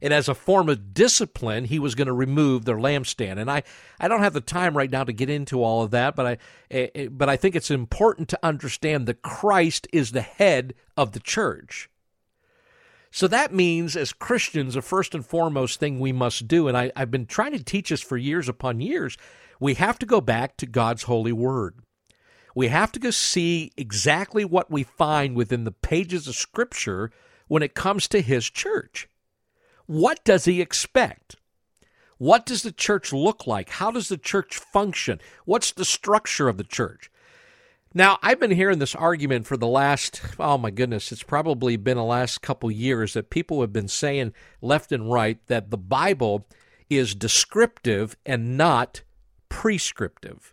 And 0.00 0.12
as 0.12 0.28
a 0.28 0.34
form 0.34 0.68
of 0.68 0.92
discipline, 0.92 1.64
he 1.64 1.78
was 1.78 1.94
going 1.94 2.06
to 2.06 2.12
remove 2.12 2.64
their 2.64 2.76
lampstand. 2.76 3.38
And 3.38 3.50
I, 3.50 3.62
I 3.98 4.08
don't 4.08 4.22
have 4.22 4.34
the 4.34 4.40
time 4.40 4.76
right 4.76 4.90
now 4.90 5.04
to 5.04 5.12
get 5.12 5.30
into 5.30 5.62
all 5.62 5.82
of 5.82 5.90
that, 5.92 6.14
but 6.14 6.26
I, 6.26 6.38
eh, 6.70 6.88
eh, 6.94 7.08
but 7.10 7.28
I 7.28 7.36
think 7.36 7.56
it's 7.56 7.70
important 7.70 8.28
to 8.28 8.38
understand 8.42 9.06
that 9.06 9.22
Christ 9.22 9.88
is 9.92 10.12
the 10.12 10.20
head 10.20 10.74
of 10.96 11.12
the 11.12 11.20
church. 11.20 11.88
So 13.10 13.26
that 13.28 13.54
means, 13.54 13.96
as 13.96 14.12
Christians, 14.12 14.74
the 14.74 14.82
first 14.82 15.14
and 15.14 15.24
foremost 15.24 15.80
thing 15.80 15.98
we 15.98 16.12
must 16.12 16.46
do, 16.46 16.68
and 16.68 16.76
I, 16.76 16.92
I've 16.94 17.10
been 17.10 17.24
trying 17.24 17.52
to 17.52 17.64
teach 17.64 17.88
this 17.88 18.02
for 18.02 18.18
years 18.18 18.48
upon 18.48 18.80
years, 18.80 19.16
we 19.58 19.74
have 19.74 19.98
to 20.00 20.06
go 20.06 20.20
back 20.20 20.58
to 20.58 20.66
God's 20.66 21.04
holy 21.04 21.32
word. 21.32 21.76
We 22.54 22.68
have 22.68 22.92
to 22.92 22.98
go 22.98 23.10
see 23.10 23.72
exactly 23.76 24.44
what 24.44 24.70
we 24.70 24.82
find 24.82 25.34
within 25.34 25.64
the 25.64 25.72
pages 25.72 26.26
of 26.26 26.34
Scripture 26.34 27.10
when 27.48 27.62
it 27.62 27.74
comes 27.74 28.08
to 28.08 28.20
His 28.20 28.50
church. 28.50 29.08
What 29.86 30.24
does 30.24 30.44
He 30.44 30.60
expect? 30.60 31.36
What 32.18 32.46
does 32.46 32.62
the 32.62 32.72
church 32.72 33.12
look 33.12 33.46
like? 33.46 33.70
How 33.70 33.90
does 33.90 34.08
the 34.08 34.16
church 34.16 34.56
function? 34.56 35.20
What's 35.44 35.72
the 35.72 35.84
structure 35.84 36.48
of 36.48 36.56
the 36.56 36.64
church? 36.64 37.10
Now, 37.94 38.18
I've 38.22 38.40
been 38.40 38.50
hearing 38.50 38.78
this 38.78 38.94
argument 38.94 39.46
for 39.46 39.56
the 39.56 39.66
last, 39.66 40.20
oh 40.38 40.58
my 40.58 40.70
goodness, 40.70 41.12
it's 41.12 41.22
probably 41.22 41.76
been 41.76 41.96
the 41.96 42.04
last 42.04 42.42
couple 42.42 42.70
years 42.70 43.14
that 43.14 43.30
people 43.30 43.62
have 43.62 43.72
been 43.72 43.88
saying 43.88 44.34
left 44.60 44.92
and 44.92 45.10
right 45.10 45.38
that 45.46 45.70
the 45.70 45.78
Bible 45.78 46.46
is 46.90 47.14
descriptive 47.14 48.16
and 48.26 48.56
not 48.56 49.02
prescriptive, 49.48 50.52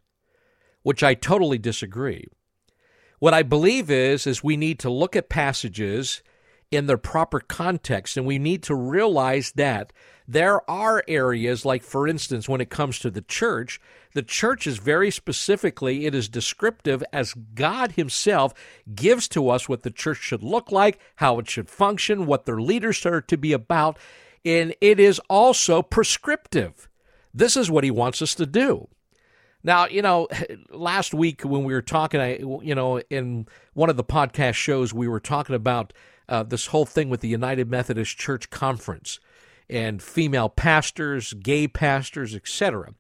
which 0.83 1.03
I 1.03 1.15
totally 1.15 1.57
disagree. 1.57 2.27
What 3.19 3.33
I 3.33 3.43
believe 3.43 3.91
is 3.91 4.25
is 4.25 4.43
we 4.43 4.57
need 4.57 4.79
to 4.79 4.89
look 4.89 5.15
at 5.15 5.29
passages 5.29 6.23
in 6.73 6.88
their 6.88 6.97
proper 6.97 7.39
context. 7.39 8.17
And 8.17 8.25
we 8.25 8.39
need 8.39 8.63
to 8.63 8.75
realize 8.75 9.51
that 9.53 9.93
there 10.27 10.67
are 10.69 11.03
areas, 11.07 11.65
like 11.65 11.83
for 11.83 12.07
instance, 12.07 12.47
when 12.49 12.62
it 12.62 12.69
comes 12.69 12.99
to 12.99 13.12
the 13.12 13.21
church, 13.21 13.79
the 14.13 14.23
church 14.23 14.65
is 14.65 14.77
very 14.77 15.12
specifically, 15.12 16.05
it 16.05 16.15
is 16.15 16.29
descriptive 16.29 17.03
as 17.12 17.33
God 17.53 17.93
Himself 17.93 18.53
gives 18.95 19.27
to 19.29 19.49
us 19.49 19.67
what 19.67 19.83
the 19.83 19.91
church 19.91 20.17
should 20.17 20.43
look 20.43 20.71
like, 20.71 20.99
how 21.17 21.39
it 21.39 21.49
should 21.49 21.69
function, 21.69 22.25
what 22.25 22.45
their 22.45 22.62
leaders 22.62 23.05
are 23.05 23.21
to 23.21 23.38
be 23.38 23.53
about. 23.53 23.97
And 24.45 24.75
it 24.81 24.99
is 24.99 25.19
also 25.29 25.81
prescriptive. 25.81 26.89
This 27.33 27.57
is 27.57 27.69
what 27.69 27.83
He 27.83 27.91
wants 27.91 28.21
us 28.21 28.33
to 28.36 28.45
do. 28.45 28.88
Now, 29.63 29.88
you 29.88 30.01
know, 30.01 30.27
last 30.69 31.13
week 31.13 31.41
when 31.41 31.63
we 31.63 31.73
were 31.73 31.81
talking, 31.81 32.19
I, 32.19 32.38
you 32.38 32.75
know, 32.75 32.99
in 33.09 33.47
one 33.73 33.89
of 33.89 33.97
the 33.97 34.03
podcast 34.03 34.55
shows, 34.55 34.93
we 34.93 35.07
were 35.07 35.19
talking 35.19 35.55
about 35.55 35.93
uh, 36.29 36.43
this 36.43 36.67
whole 36.67 36.86
thing 36.86 37.09
with 37.09 37.21
the 37.21 37.27
United 37.27 37.69
Methodist 37.69 38.17
Church 38.17 38.49
Conference 38.49 39.19
and 39.69 40.01
female 40.01 40.49
pastors, 40.49 41.33
gay 41.33 41.67
pastors, 41.67 42.36
etc. 42.36 42.93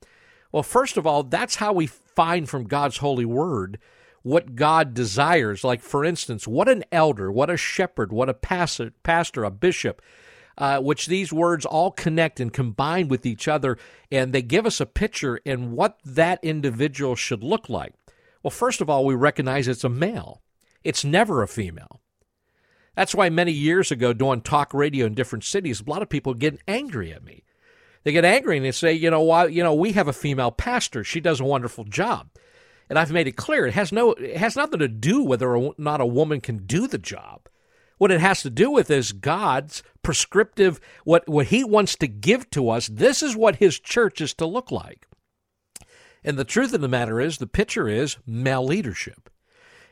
Well, 0.51 0.63
first 0.63 0.97
of 0.97 1.07
all, 1.07 1.23
that's 1.23 1.55
how 1.55 1.73
we 1.73 1.87
find 1.87 2.47
from 2.47 2.65
God's 2.65 2.97
holy 2.97 3.25
word 3.25 3.79
what 4.21 4.55
God 4.55 4.93
desires. 4.93 5.63
Like, 5.63 5.81
for 5.81 6.03
instance, 6.03 6.47
what 6.47 6.69
an 6.69 6.83
elder, 6.91 7.31
what 7.31 7.49
a 7.49 7.57
shepherd, 7.57 8.11
what 8.11 8.29
a 8.29 8.33
pastor, 8.33 8.93
pastor 9.03 9.43
a 9.43 9.51
bishop, 9.51 10.01
uh, 10.57 10.79
which 10.79 11.07
these 11.07 11.33
words 11.33 11.65
all 11.65 11.91
connect 11.91 12.39
and 12.39 12.53
combine 12.53 13.07
with 13.07 13.25
each 13.25 13.47
other, 13.47 13.77
and 14.11 14.31
they 14.31 14.41
give 14.41 14.65
us 14.65 14.79
a 14.79 14.85
picture 14.85 15.37
in 15.37 15.73
what 15.73 15.97
that 16.05 16.39
individual 16.43 17.15
should 17.15 17.43
look 17.43 17.69
like. 17.69 17.93
Well, 18.41 18.51
first 18.51 18.81
of 18.81 18.89
all, 18.89 19.05
we 19.05 19.15
recognize 19.15 19.67
it's 19.67 19.83
a 19.83 19.89
male, 19.89 20.41
it's 20.83 21.03
never 21.03 21.41
a 21.41 21.47
female. 21.47 22.01
That's 22.95 23.15
why 23.15 23.29
many 23.29 23.51
years 23.51 23.91
ago, 23.91 24.13
doing 24.13 24.41
talk 24.41 24.73
radio 24.73 25.05
in 25.05 25.15
different 25.15 25.43
cities, 25.43 25.81
a 25.81 25.89
lot 25.89 26.01
of 26.01 26.09
people 26.09 26.33
get 26.33 26.61
angry 26.67 27.11
at 27.11 27.23
me. 27.23 27.43
They 28.03 28.11
get 28.11 28.25
angry 28.25 28.57
and 28.57 28.65
they 28.65 28.71
say, 28.71 28.93
you 28.93 29.09
know, 29.09 29.21
why, 29.21 29.47
you 29.47 29.63
know, 29.63 29.73
we 29.73 29.93
have 29.93 30.07
a 30.07 30.13
female 30.13 30.51
pastor. 30.51 31.03
She 31.03 31.19
does 31.19 31.39
a 31.39 31.45
wonderful 31.45 31.85
job. 31.85 32.29
And 32.89 32.99
I've 32.99 33.11
made 33.11 33.27
it 33.27 33.37
clear 33.37 33.65
it 33.65 33.73
has 33.73 33.91
no, 33.91 34.11
it 34.11 34.37
has 34.37 34.55
nothing 34.55 34.79
to 34.79 34.87
do 34.87 35.23
whether 35.23 35.55
or 35.55 35.73
not 35.77 36.01
a 36.01 36.05
woman 36.05 36.41
can 36.41 36.65
do 36.65 36.87
the 36.87 36.97
job. 36.97 37.47
What 37.97 38.11
it 38.11 38.19
has 38.19 38.41
to 38.41 38.49
do 38.49 38.69
with 38.69 38.91
is 38.91 39.13
God's 39.13 39.81
prescriptive, 40.03 40.79
what, 41.05 41.27
what 41.27 41.47
He 41.47 41.63
wants 41.63 41.95
to 41.97 42.07
give 42.07 42.49
to 42.51 42.69
us. 42.69 42.87
This 42.87 43.23
is 43.23 43.35
what 43.35 43.55
His 43.55 43.79
church 43.79 44.19
is 44.19 44.33
to 44.35 44.45
look 44.45 44.71
like. 44.71 45.07
And 46.23 46.37
the 46.37 46.43
truth 46.43 46.73
of 46.73 46.81
the 46.81 46.87
matter 46.87 47.21
is, 47.21 47.37
the 47.37 47.47
picture 47.47 47.87
is 47.87 48.17
male 48.25 48.65
leadership. 48.65 49.29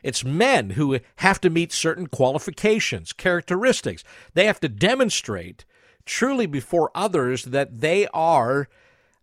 It's 0.02 0.24
men 0.24 0.70
who 0.70 0.98
have 1.16 1.40
to 1.42 1.50
meet 1.50 1.72
certain 1.72 2.06
qualifications, 2.06 3.12
characteristics. 3.12 4.02
They 4.34 4.46
have 4.46 4.60
to 4.60 4.68
demonstrate 4.68 5.64
truly 6.04 6.46
before 6.46 6.90
others 6.94 7.44
that 7.44 7.80
they 7.80 8.08
are 8.08 8.68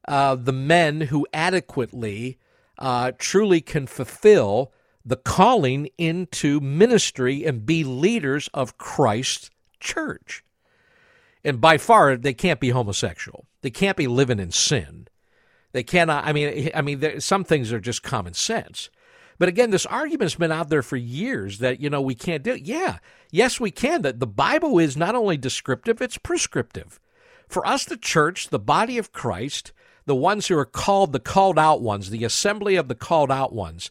uh, 0.08 0.36
the 0.36 0.54
men 0.54 1.02
who 1.02 1.28
adequately, 1.34 2.38
uh, 2.78 3.12
truly 3.18 3.62
can 3.62 3.86
fulfill 3.88 4.72
the 5.06 5.18
calling 5.18 5.90
into 5.98 6.60
ministry 6.60 7.44
and 7.44 7.66
be 7.66 7.84
leaders 7.84 8.50
of 8.54 8.78
Christ's 8.78 9.50
church. 9.80 10.44
And 11.44 11.62
by 11.62 11.78
far, 11.78 12.18
they 12.18 12.34
can't 12.34 12.60
be 12.60 12.70
homosexual. 12.70 13.46
They 13.62 13.70
can't 13.70 13.98
be 13.98 14.08
living 14.08 14.40
in 14.40 14.52
sin. 14.52 15.08
They 15.72 15.84
cannot. 15.84 16.26
I 16.26 16.34
mean, 16.34 16.72
I 16.74 16.82
mean, 16.82 17.20
some 17.22 17.44
things 17.44 17.72
are 17.72 17.80
just 17.80 18.04
common 18.04 18.34
sense. 18.34 18.90
But 19.40 19.50
again, 19.50 19.72
this 19.72 19.86
argument's 19.86 20.36
been 20.36 20.52
out 20.52 20.70
there 20.70 20.84
for 20.84 20.98
years 20.98 21.60
that, 21.60 21.80
you 21.80 21.90
know, 21.90 22.02
we 22.02 22.14
can't 22.14 22.44
do 22.44 22.52
it. 22.52 22.64
Yeah, 22.64 23.00
yes, 23.32 23.60
we 23.60 23.72
can. 23.72 24.02
That 24.02 24.20
the 24.20 24.28
Bible 24.28 24.78
is 24.78 24.98
not 24.98 25.16
only 25.16 25.38
descriptive, 25.38 26.02
it's 26.02 26.18
prescriptive. 26.18 27.00
For 27.48 27.66
us, 27.66 27.86
the 27.86 27.98
church, 27.98 28.50
the 28.50 28.60
body 28.60 28.98
of 28.98 29.14
Christ, 29.14 29.72
the 30.06 30.16
ones 30.16 30.48
who 30.48 30.58
are 30.58 30.66
called 30.66 31.14
the 31.14 31.20
called 31.20 31.58
out 31.58 31.82
ones, 31.82 32.10
the 32.10 32.26
assembly 32.26 32.76
of 32.76 32.90
the 32.90 32.96
called 32.96 33.32
out 33.32 33.54
ones, 33.54 33.90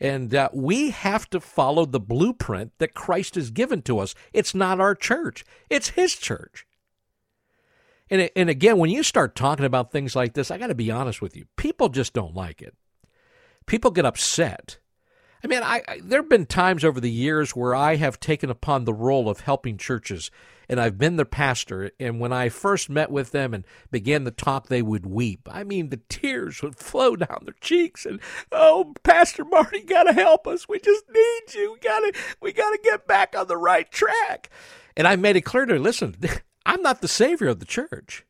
and 0.00 0.34
uh, 0.34 0.48
we 0.52 0.90
have 0.90 1.28
to 1.30 1.40
follow 1.40 1.86
the 1.86 2.00
blueprint 2.00 2.72
that 2.78 2.94
Christ 2.94 3.34
has 3.34 3.50
given 3.50 3.82
to 3.82 3.98
us. 3.98 4.14
It's 4.32 4.54
not 4.54 4.80
our 4.80 4.94
church, 4.94 5.44
it's 5.68 5.90
His 5.90 6.14
church. 6.14 6.66
And, 8.10 8.30
and 8.36 8.50
again, 8.50 8.78
when 8.78 8.90
you 8.90 9.02
start 9.02 9.34
talking 9.34 9.64
about 9.64 9.90
things 9.90 10.14
like 10.14 10.34
this, 10.34 10.50
I 10.50 10.58
got 10.58 10.66
to 10.66 10.74
be 10.74 10.90
honest 10.90 11.20
with 11.20 11.36
you, 11.36 11.46
people 11.56 11.88
just 11.88 12.12
don't 12.12 12.34
like 12.34 12.62
it. 12.62 12.76
People 13.66 13.90
get 13.90 14.04
upset. 14.04 14.78
I 15.44 15.46
mean, 15.46 15.62
I, 15.62 15.82
I 15.86 16.00
there 16.02 16.22
have 16.22 16.30
been 16.30 16.46
times 16.46 16.84
over 16.84 17.00
the 17.00 17.10
years 17.10 17.54
where 17.54 17.74
I 17.74 17.96
have 17.96 18.18
taken 18.18 18.48
upon 18.48 18.84
the 18.84 18.94
role 18.94 19.28
of 19.28 19.40
helping 19.40 19.76
churches, 19.76 20.30
and 20.70 20.80
I've 20.80 20.96
been 20.96 21.16
their 21.16 21.26
pastor. 21.26 21.90
And 22.00 22.18
when 22.18 22.32
I 22.32 22.48
first 22.48 22.88
met 22.88 23.10
with 23.10 23.30
them 23.32 23.52
and 23.52 23.66
began 23.90 24.24
the 24.24 24.30
talk, 24.30 24.68
they 24.68 24.80
would 24.80 25.04
weep. 25.04 25.46
I 25.52 25.62
mean, 25.62 25.90
the 25.90 26.00
tears 26.08 26.62
would 26.62 26.76
flow 26.76 27.14
down 27.16 27.42
their 27.44 27.56
cheeks, 27.60 28.06
and 28.06 28.20
oh, 28.52 28.94
Pastor 29.02 29.44
Marty, 29.44 29.82
gotta 29.82 30.14
help 30.14 30.46
us. 30.46 30.66
We 30.66 30.80
just 30.80 31.04
need 31.12 31.54
you. 31.54 31.74
We 31.74 31.78
gotta, 31.78 32.14
we 32.40 32.52
gotta 32.54 32.78
get 32.82 33.06
back 33.06 33.36
on 33.36 33.46
the 33.46 33.58
right 33.58 33.90
track. 33.90 34.48
And 34.96 35.06
I 35.06 35.16
made 35.16 35.36
it 35.36 35.42
clear 35.42 35.66
to 35.66 35.74
them, 35.74 35.82
listen, 35.82 36.16
I'm 36.66 36.80
not 36.80 37.02
the 37.02 37.08
savior 37.08 37.48
of 37.48 37.60
the 37.60 37.66
church. 37.66 38.24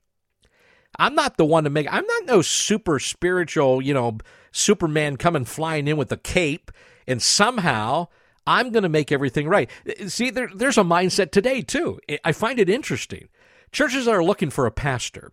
I'm 0.98 1.14
not 1.14 1.36
the 1.36 1.44
one 1.44 1.62
to 1.62 1.70
make. 1.70 1.86
I'm 1.92 2.06
not 2.06 2.26
no 2.26 2.42
super 2.42 2.98
spiritual, 2.98 3.82
you 3.82 3.94
know, 3.94 4.18
Superman 4.50 5.16
coming 5.16 5.44
flying 5.44 5.86
in 5.86 5.96
with 5.96 6.10
a 6.10 6.16
cape 6.16 6.72
and 7.06 7.20
somehow 7.22 8.08
I'm 8.46 8.70
going 8.70 8.82
to 8.82 8.88
make 8.88 9.10
everything 9.10 9.48
right. 9.48 9.70
See, 10.06 10.30
there, 10.30 10.50
there's 10.54 10.78
a 10.78 10.82
mindset 10.82 11.30
today, 11.30 11.62
too. 11.62 11.98
I 12.24 12.32
find 12.32 12.58
it 12.58 12.68
interesting. 12.68 13.28
Churches 13.72 14.06
are 14.06 14.22
looking 14.22 14.50
for 14.50 14.66
a 14.66 14.70
pastor. 14.70 15.32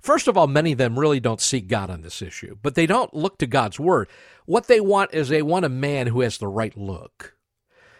First 0.00 0.28
of 0.28 0.36
all, 0.36 0.46
many 0.46 0.72
of 0.72 0.78
them 0.78 0.98
really 0.98 1.20
don't 1.20 1.40
seek 1.40 1.68
God 1.68 1.90
on 1.90 2.02
this 2.02 2.22
issue, 2.22 2.56
but 2.62 2.74
they 2.74 2.86
don't 2.86 3.14
look 3.14 3.38
to 3.38 3.46
God's 3.46 3.80
word. 3.80 4.08
What 4.46 4.66
they 4.66 4.80
want 4.80 5.12
is 5.12 5.28
they 5.28 5.42
want 5.42 5.64
a 5.64 5.70
man 5.70 6.08
who 6.08 6.20
has 6.20 6.38
the 6.38 6.48
right 6.48 6.76
look. 6.76 7.34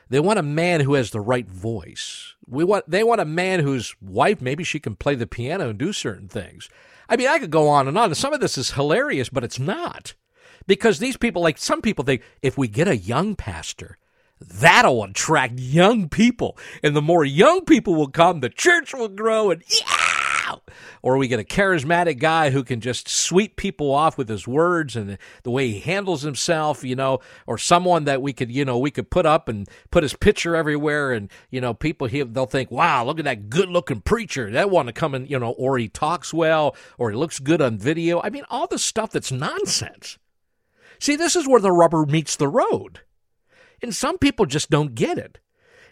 They 0.09 0.21
want 0.21 0.39
a 0.39 0.43
man 0.43 0.81
who 0.81 0.95
has 0.95 1.11
the 1.11 1.21
right 1.21 1.49
voice. 1.49 2.35
We 2.47 2.65
want 2.65 2.89
they 2.89 3.05
want 3.05 3.21
a 3.21 3.27
man 3.27 3.61
whose 3.61 3.95
wife 4.01 4.41
maybe 4.41 4.65
she 4.65 4.81
can 4.81 4.97
play 4.97 5.15
the 5.15 5.27
piano 5.27 5.69
and 5.69 5.79
do 5.79 5.93
certain 5.93 6.29
things. 6.29 6.71
I 7.09 7.17
mean, 7.17 7.29
I 7.29 7.39
could 7.39 7.51
go 7.51 7.69
on 7.69 7.89
and 7.89 7.99
on. 7.99 8.15
Some 8.15 8.33
of 8.33 8.41
this 8.41 8.57
is 8.57 8.73
hilarious, 8.73 9.29
but 9.29 9.45
it's 9.45 9.59
not 9.59 10.15
because 10.69 11.01
these 11.01 11.17
people, 11.17 11.43
like 11.43 11.59
some 11.59 11.83
people, 11.83 12.05
think 12.05 12.23
if 12.43 12.57
we 12.57 12.69
get 12.69 12.87
a 12.87 12.97
young 12.97 13.35
pastor, 13.35 13.99
that'll 14.41 15.03
attract 15.03 15.59
young 15.59 16.09
people. 16.09 16.57
And 16.85 16.95
the 16.95 17.03
more 17.03 17.25
young 17.25 17.65
people 17.65 17.97
will 17.97 18.11
come, 18.11 18.39
the 18.39 18.49
church 18.49 18.95
will 18.95 19.09
grow 19.09 19.51
and 19.51 19.65
yeah! 19.67 20.57
Or 21.03 21.17
we 21.17 21.29
get 21.29 21.41
a 21.41 21.45
charismatic 21.45 22.19
guy 22.19 22.51
who 22.51 22.65
can 22.65 22.81
just 22.81 23.09
sweep 23.09 23.57
people 23.57 23.95
off 23.95 24.19
with 24.19 24.29
his 24.29 24.49
words 24.49 24.97
and 24.97 25.17
the 25.43 25.51
way 25.51 25.69
he 25.69 25.81
handles 25.81 26.23
himself, 26.23 26.85
you 26.85 26.97
know, 26.97 27.21
or 27.47 27.57
someone 27.57 28.05
that 28.05 28.21
we 28.21 28.33
could, 28.33 28.51
you 28.51 28.65
know, 28.65 28.79
we 28.79 28.91
could 28.91 29.11
put 29.11 29.25
up 29.25 29.49
and 29.49 29.69
put 29.91 30.03
his 30.03 30.15
picture 30.15 30.57
everywhere 30.57 31.13
and, 31.13 31.31
you 31.51 31.61
know, 31.61 31.73
people 31.73 32.09
he, 32.09 32.23
they'll 32.23 32.47
think, 32.47 32.71
wow, 32.71 33.05
look 33.05 33.19
at 33.19 33.25
that 33.27 33.49
good 33.49 33.69
looking 33.69 34.01
preacher. 34.01 34.51
That 34.51 34.71
want 34.71 34.89
to 34.89 34.93
come 34.93 35.15
and, 35.15 35.31
you 35.31 35.39
know, 35.39 35.51
or 35.51 35.79
he 35.79 35.89
talks 35.89 36.35
well 36.35 36.77
or 36.99 37.11
he 37.11 37.17
looks 37.17 37.39
good 37.39 37.63
on 37.63 37.79
video. 37.79 38.21
I 38.21 38.31
mean, 38.31 38.45
all 38.51 38.67
the 38.67 38.79
stuff 38.79 39.13
that's 39.13 39.33
nonsense. 39.33 40.19
See, 40.99 41.17
this 41.17 41.37
is 41.37 41.47
where 41.47 41.61
the 41.61 41.73
rubber 41.73 42.05
meets 42.07 42.37
the 42.37 42.49
road. 42.49 43.01
And 43.83 43.95
some 43.95 44.19
people 44.19 44.47
just 44.47 44.71
don't 44.71 44.95
get 44.95 45.19
it. 45.19 45.39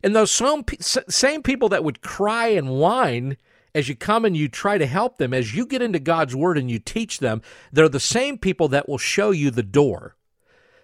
And 0.02 0.14
those 0.14 0.30
same, 0.30 0.64
same 0.80 1.42
people 1.42 1.68
that 1.70 1.84
would 1.84 2.02
cry 2.02 2.48
and 2.48 2.70
whine 2.70 3.36
as 3.74 3.88
you 3.88 3.94
come 3.94 4.24
and 4.24 4.36
you 4.36 4.48
try 4.48 4.78
to 4.78 4.86
help 4.86 5.18
them, 5.18 5.34
as 5.34 5.54
you 5.54 5.66
get 5.66 5.82
into 5.82 5.98
God's 5.98 6.34
Word 6.34 6.56
and 6.56 6.70
you 6.70 6.78
teach 6.78 7.18
them, 7.18 7.42
they're 7.70 7.90
the 7.90 8.00
same 8.00 8.38
people 8.38 8.68
that 8.68 8.88
will 8.88 8.98
show 8.98 9.32
you 9.32 9.50
the 9.50 9.62
door. 9.62 10.16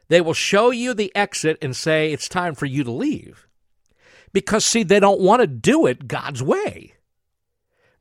They 0.08 0.20
will 0.20 0.34
show 0.34 0.70
you 0.70 0.92
the 0.92 1.10
exit 1.16 1.56
and 1.62 1.74
say, 1.74 2.12
it's 2.12 2.28
time 2.28 2.54
for 2.54 2.66
you 2.66 2.84
to 2.84 2.90
leave. 2.90 3.48
Because, 4.34 4.66
see, 4.66 4.82
they 4.82 5.00
don't 5.00 5.20
want 5.20 5.40
to 5.40 5.46
do 5.46 5.86
it 5.86 6.06
God's 6.06 6.42
way. 6.42 6.92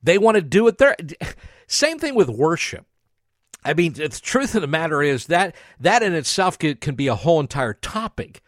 They 0.02 0.18
want 0.18 0.34
to 0.34 0.42
do 0.42 0.68
it 0.68 0.76
their. 0.76 0.94
Same 1.66 1.98
thing 1.98 2.14
with 2.14 2.28
worship. 2.28 2.84
I 3.64 3.74
mean, 3.74 3.92
the 3.92 4.08
truth 4.08 4.54
of 4.54 4.62
the 4.62 4.66
matter 4.66 5.02
is 5.02 5.26
that 5.26 5.54
that 5.78 6.02
in 6.02 6.14
itself 6.14 6.58
can, 6.58 6.76
can 6.76 6.94
be 6.94 7.06
a 7.06 7.14
whole 7.14 7.40
entire 7.40 7.74
topic. 7.74 8.42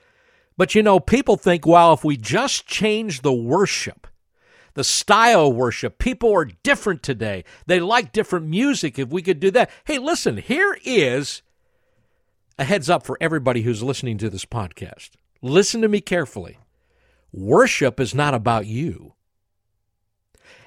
But 0.57 0.75
you 0.75 0.83
know, 0.83 1.01
people 1.01 1.37
think, 1.37 1.67
well, 1.67 1.93
if 1.93 2.05
we 2.05 2.17
just 2.17 2.67
change 2.67 3.23
the 3.23 3.33
worship, 3.33 4.07
the 4.75 4.85
style 4.85 5.49
of 5.49 5.55
worship, 5.55 5.99
people 5.99 6.33
are 6.35 6.45
different 6.45 7.03
today. 7.03 7.45
They 7.67 7.81
like 7.81 8.13
different 8.13 8.47
music. 8.47 8.99
If 8.99 9.09
we 9.11 9.23
could 9.23 9.41
do 9.41 9.51
that. 9.53 9.71
Hey, 9.85 9.99
listen, 9.99 10.37
here 10.37 10.77
is 10.85 11.43
a 12.59 12.65
heads 12.65 12.91
up 12.91 13.05
for 13.05 13.19
everybody 13.21 13.63
who's 13.63 13.83
listening 13.83 14.19
to 14.19 14.31
this 14.31 14.45
podcast. 14.45 15.11
Listen 15.43 15.81
to 15.83 15.89
me 15.89 16.01
carefully. 16.01 16.59
Worship 17.33 17.99
is 17.99 18.15
not 18.15 18.35
about 18.35 18.67
you. 18.67 19.15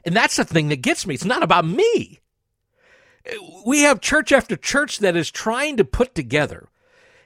And 0.04 0.16
that's 0.16 0.38
the 0.38 0.46
thing 0.46 0.70
that 0.70 0.82
gets 0.82 1.06
me. 1.06 1.16
It's 1.16 1.26
not 1.26 1.44
about 1.44 1.66
me. 1.66 2.20
We 3.66 3.82
have 3.82 4.02
church 4.02 4.32
after 4.32 4.56
church 4.56 5.00
that 5.00 5.16
is 5.16 5.32
trying 5.32 5.78
to 5.78 5.86
put 5.86 6.16
together 6.16 6.70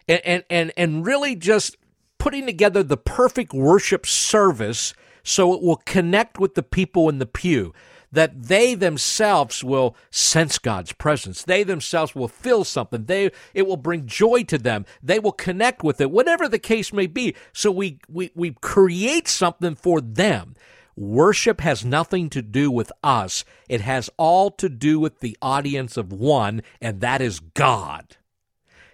and, 0.08 0.22
and, 0.26 0.44
and, 0.50 0.72
and 0.78 1.06
really 1.06 1.36
just 1.36 1.78
putting 2.18 2.46
together 2.46 2.84
the 2.84 2.98
perfect 2.98 3.54
worship 3.54 4.06
service 4.06 4.94
so 5.24 5.54
it 5.54 5.62
will 5.62 5.78
connect 5.78 6.40
with 6.40 6.56
the 6.56 6.64
people 6.64 7.10
in 7.10 7.20
the 7.20 7.26
pew 7.26 7.74
that 8.12 8.44
they 8.44 8.76
themselves 8.76 9.64
will 9.64 9.96
sense 10.10 10.60
God's 10.60 10.92
presence. 10.92 11.44
They 11.44 11.64
themselves 11.64 12.14
will 12.14 12.28
feel 12.28 12.64
something. 12.64 13.06
They 13.06 13.32
it 13.54 13.66
will 13.66 13.78
bring 13.78 14.06
joy 14.06 14.44
to 14.44 14.58
them. 14.58 14.86
They 15.02 15.20
will 15.20 15.32
connect 15.32 15.84
with 15.84 16.02
it, 16.02 16.12
whatever 16.12 16.48
the 16.48 16.60
case 16.60 16.92
may 16.92 17.08
be. 17.08 17.36
So 17.54 17.72
we 17.72 18.00
we, 18.10 18.32
we 18.36 18.52
create 18.62 19.28
something 19.28 19.76
for 19.76 20.02
them. 20.02 20.56
Worship 20.96 21.62
has 21.62 21.86
nothing 21.86 22.30
to 22.32 22.42
do 22.42 22.70
with 22.70 22.92
us. 23.04 23.46
It 23.70 23.82
has 23.82 24.10
all 24.18 24.52
to 24.52 24.70
do 24.70 25.00
with 25.00 25.20
the 25.20 25.38
audience 25.42 25.98
of 25.98 26.12
one, 26.12 26.62
and 26.82 27.02
that 27.02 27.22
is 27.22 27.40
God. 27.40 28.18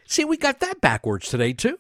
See, 0.06 0.24
we 0.24 0.38
got 0.38 0.60
that 0.60 0.80
backwards 0.80 1.30
today, 1.30 1.54
too. 1.54 1.78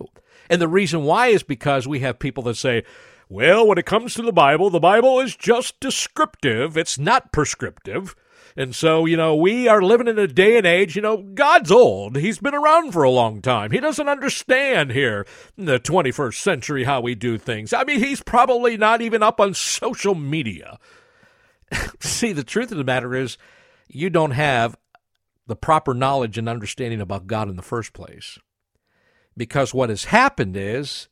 And 0.49 0.61
the 0.61 0.67
reason 0.67 1.03
why 1.03 1.27
is 1.27 1.43
because 1.43 1.87
we 1.87 1.99
have 1.99 2.19
people 2.19 2.43
that 2.43 2.57
say, 2.57 2.83
well, 3.29 3.67
when 3.67 3.77
it 3.77 3.85
comes 3.85 4.13
to 4.13 4.21
the 4.21 4.31
Bible, 4.31 4.69
the 4.69 4.79
Bible 4.79 5.19
is 5.19 5.35
just 5.35 5.79
descriptive, 5.79 6.77
it's 6.77 6.97
not 6.97 7.31
prescriptive. 7.31 8.15
And 8.59 8.73
so, 8.75 9.05
you 9.05 9.15
know, 9.15 9.35
we 9.35 9.67
are 9.67 9.83
living 9.83 10.07
in 10.07 10.17
a 10.17 10.25
day 10.25 10.57
and 10.57 10.65
age, 10.65 10.95
you 10.95 11.01
know, 11.03 11.17
God's 11.17 11.69
old. 11.69 12.15
He's 12.15 12.39
been 12.39 12.55
around 12.55 12.91
for 12.91 13.03
a 13.03 13.11
long 13.11 13.39
time. 13.39 13.69
He 13.69 13.79
doesn't 13.79 14.09
understand 14.09 14.91
here 14.91 15.27
in 15.55 15.65
the 15.65 15.79
21st 15.79 16.41
century 16.41 16.83
how 16.83 16.99
we 16.99 17.13
do 17.13 17.37
things. 17.37 17.71
I 17.71 17.83
mean, 17.83 17.99
he's 17.99 18.23
probably 18.23 18.75
not 18.75 18.99
even 19.01 19.21
up 19.21 19.39
on 19.39 19.53
social 19.53 20.15
media. 20.15 20.79
See, 21.99 22.33
the 22.33 22.43
truth 22.43 22.71
of 22.71 22.79
the 22.79 22.83
matter 22.83 23.13
is, 23.13 23.37
you 23.87 24.09
don't 24.09 24.31
have 24.31 24.75
the 25.45 25.55
proper 25.55 25.93
knowledge 25.93 26.39
and 26.39 26.49
understanding 26.49 26.99
about 26.99 27.27
God 27.27 27.49
in 27.49 27.57
the 27.57 27.61
first 27.61 27.93
place. 27.93 28.39
Because 29.37 29.71
what 29.71 29.89
has 29.89 30.05
happened 30.05 30.57
is 30.57 31.07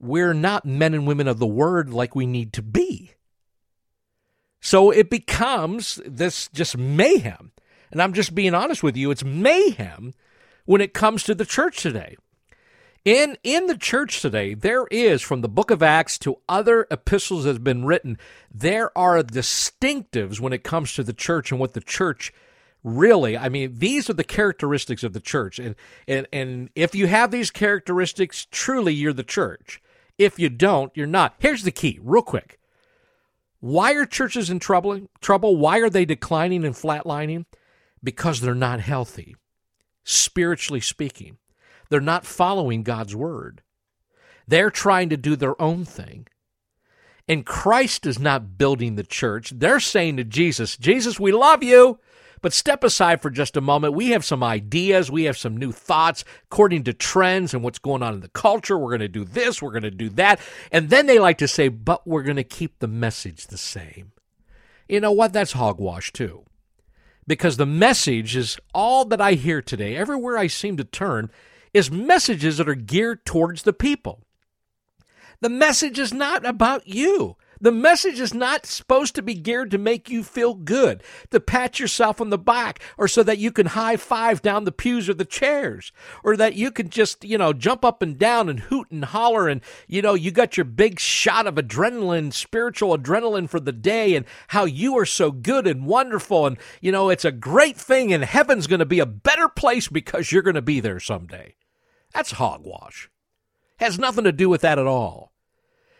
we're 0.00 0.34
not 0.34 0.66
men 0.66 0.94
and 0.94 1.06
women 1.06 1.28
of 1.28 1.38
the 1.38 1.46
word 1.46 1.94
like 1.94 2.16
we 2.16 2.26
need 2.26 2.52
to 2.54 2.62
be. 2.62 3.12
So 4.60 4.90
it 4.90 5.10
becomes 5.10 6.00
this 6.04 6.48
just 6.48 6.76
mayhem. 6.76 7.52
And 7.90 8.02
I'm 8.02 8.12
just 8.12 8.34
being 8.34 8.54
honest 8.54 8.82
with 8.82 8.96
you, 8.96 9.10
it's 9.10 9.24
mayhem 9.24 10.14
when 10.66 10.80
it 10.80 10.92
comes 10.92 11.22
to 11.24 11.34
the 11.34 11.46
church 11.46 11.82
today. 11.82 12.16
In 13.04 13.38
in 13.42 13.66
the 13.66 13.78
church 13.78 14.20
today, 14.20 14.52
there 14.52 14.86
is 14.90 15.22
from 15.22 15.40
the 15.40 15.48
book 15.48 15.70
of 15.70 15.82
Acts 15.82 16.18
to 16.18 16.38
other 16.48 16.86
epistles 16.90 17.44
that 17.44 17.54
have 17.54 17.64
been 17.64 17.86
written, 17.86 18.18
there 18.52 18.96
are 18.98 19.22
distinctives 19.22 20.40
when 20.40 20.52
it 20.52 20.64
comes 20.64 20.92
to 20.94 21.02
the 21.02 21.14
church 21.14 21.50
and 21.50 21.58
what 21.58 21.72
the 21.72 21.80
church 21.80 22.32
really 22.84 23.36
i 23.36 23.48
mean 23.48 23.74
these 23.78 24.08
are 24.08 24.14
the 24.14 24.24
characteristics 24.24 25.02
of 25.02 25.12
the 25.12 25.20
church 25.20 25.58
and 25.58 25.74
and 26.06 26.26
and 26.32 26.70
if 26.74 26.94
you 26.94 27.06
have 27.06 27.30
these 27.30 27.50
characteristics 27.50 28.46
truly 28.50 28.94
you're 28.94 29.12
the 29.12 29.24
church 29.24 29.82
if 30.16 30.38
you 30.38 30.48
don't 30.48 30.92
you're 30.96 31.06
not 31.06 31.34
here's 31.38 31.64
the 31.64 31.72
key 31.72 31.98
real 32.02 32.22
quick 32.22 32.58
why 33.60 33.92
are 33.94 34.06
churches 34.06 34.50
in 34.50 34.60
trouble? 34.60 35.08
Trouble? 35.20 35.56
Why 35.56 35.78
are 35.78 35.90
they 35.90 36.04
declining 36.04 36.64
and 36.64 36.74
flatlining? 36.74 37.46
Because 38.02 38.40
they're 38.40 38.54
not 38.54 38.80
healthy, 38.80 39.34
spiritually 40.04 40.80
speaking. 40.80 41.38
They're 41.90 42.00
not 42.00 42.26
following 42.26 42.82
God's 42.82 43.16
word. 43.16 43.62
They're 44.46 44.70
trying 44.70 45.08
to 45.10 45.16
do 45.16 45.36
their 45.36 45.60
own 45.60 45.84
thing. 45.84 46.26
And 47.26 47.44
Christ 47.44 48.06
is 48.06 48.18
not 48.18 48.56
building 48.56 48.94
the 48.94 49.02
church. 49.02 49.50
They're 49.50 49.80
saying 49.80 50.16
to 50.16 50.24
Jesus, 50.24 50.76
Jesus, 50.76 51.20
we 51.20 51.32
love 51.32 51.62
you. 51.62 51.98
But 52.40 52.52
step 52.52 52.84
aside 52.84 53.20
for 53.20 53.30
just 53.30 53.56
a 53.56 53.60
moment. 53.60 53.94
We 53.94 54.10
have 54.10 54.24
some 54.24 54.42
ideas. 54.42 55.10
We 55.10 55.24
have 55.24 55.36
some 55.36 55.56
new 55.56 55.72
thoughts 55.72 56.24
according 56.44 56.84
to 56.84 56.92
trends 56.92 57.54
and 57.54 57.62
what's 57.62 57.78
going 57.78 58.02
on 58.02 58.14
in 58.14 58.20
the 58.20 58.28
culture. 58.28 58.78
We're 58.78 58.90
going 58.90 59.00
to 59.00 59.08
do 59.08 59.24
this. 59.24 59.60
We're 59.60 59.70
going 59.70 59.82
to 59.82 59.90
do 59.90 60.08
that. 60.10 60.40
And 60.70 60.90
then 60.90 61.06
they 61.06 61.18
like 61.18 61.38
to 61.38 61.48
say, 61.48 61.68
but 61.68 62.06
we're 62.06 62.22
going 62.22 62.36
to 62.36 62.44
keep 62.44 62.78
the 62.78 62.88
message 62.88 63.46
the 63.46 63.58
same. 63.58 64.12
You 64.88 65.00
know 65.00 65.12
what? 65.12 65.32
That's 65.32 65.52
hogwash, 65.52 66.12
too. 66.12 66.44
Because 67.26 67.56
the 67.56 67.66
message 67.66 68.36
is 68.36 68.58
all 68.72 69.04
that 69.06 69.20
I 69.20 69.32
hear 69.34 69.60
today, 69.60 69.96
everywhere 69.96 70.38
I 70.38 70.46
seem 70.46 70.76
to 70.78 70.84
turn, 70.84 71.30
is 71.74 71.90
messages 71.90 72.56
that 72.56 72.68
are 72.68 72.74
geared 72.74 73.26
towards 73.26 73.62
the 73.62 73.74
people. 73.74 74.22
The 75.40 75.50
message 75.50 75.98
is 75.98 76.12
not 76.12 76.46
about 76.46 76.86
you. 76.88 77.36
The 77.60 77.72
message 77.72 78.20
is 78.20 78.34
not 78.34 78.66
supposed 78.66 79.14
to 79.16 79.22
be 79.22 79.34
geared 79.34 79.70
to 79.72 79.78
make 79.78 80.08
you 80.08 80.22
feel 80.22 80.54
good, 80.54 81.02
to 81.30 81.40
pat 81.40 81.80
yourself 81.80 82.20
on 82.20 82.30
the 82.30 82.38
back, 82.38 82.80
or 82.96 83.08
so 83.08 83.22
that 83.22 83.38
you 83.38 83.50
can 83.50 83.66
high 83.66 83.96
five 83.96 84.42
down 84.42 84.64
the 84.64 84.72
pews 84.72 85.08
or 85.08 85.14
the 85.14 85.24
chairs, 85.24 85.92
or 86.22 86.36
that 86.36 86.54
you 86.54 86.70
can 86.70 86.88
just, 86.88 87.24
you 87.24 87.38
know, 87.38 87.52
jump 87.52 87.84
up 87.84 88.02
and 88.02 88.18
down 88.18 88.48
and 88.48 88.60
hoot 88.60 88.90
and 88.90 89.06
holler 89.06 89.48
and, 89.48 89.60
you 89.86 90.02
know, 90.02 90.14
you 90.14 90.30
got 90.30 90.56
your 90.56 90.64
big 90.64 91.00
shot 91.00 91.46
of 91.46 91.56
adrenaline, 91.56 92.32
spiritual 92.32 92.96
adrenaline 92.96 93.48
for 93.48 93.60
the 93.60 93.72
day 93.72 94.14
and 94.14 94.26
how 94.48 94.64
you 94.64 94.96
are 94.96 95.06
so 95.06 95.30
good 95.30 95.66
and 95.66 95.86
wonderful. 95.86 96.46
And, 96.46 96.58
you 96.80 96.92
know, 96.92 97.10
it's 97.10 97.24
a 97.24 97.32
great 97.32 97.76
thing 97.76 98.12
and 98.12 98.24
heaven's 98.24 98.66
going 98.66 98.80
to 98.80 98.86
be 98.86 99.00
a 99.00 99.06
better 99.06 99.48
place 99.48 99.88
because 99.88 100.30
you're 100.30 100.42
going 100.42 100.54
to 100.54 100.62
be 100.62 100.80
there 100.80 101.00
someday. 101.00 101.54
That's 102.12 102.32
hogwash. 102.32 103.10
Has 103.78 103.98
nothing 103.98 104.24
to 104.24 104.32
do 104.32 104.48
with 104.48 104.62
that 104.62 104.78
at 104.78 104.86
all. 104.86 105.32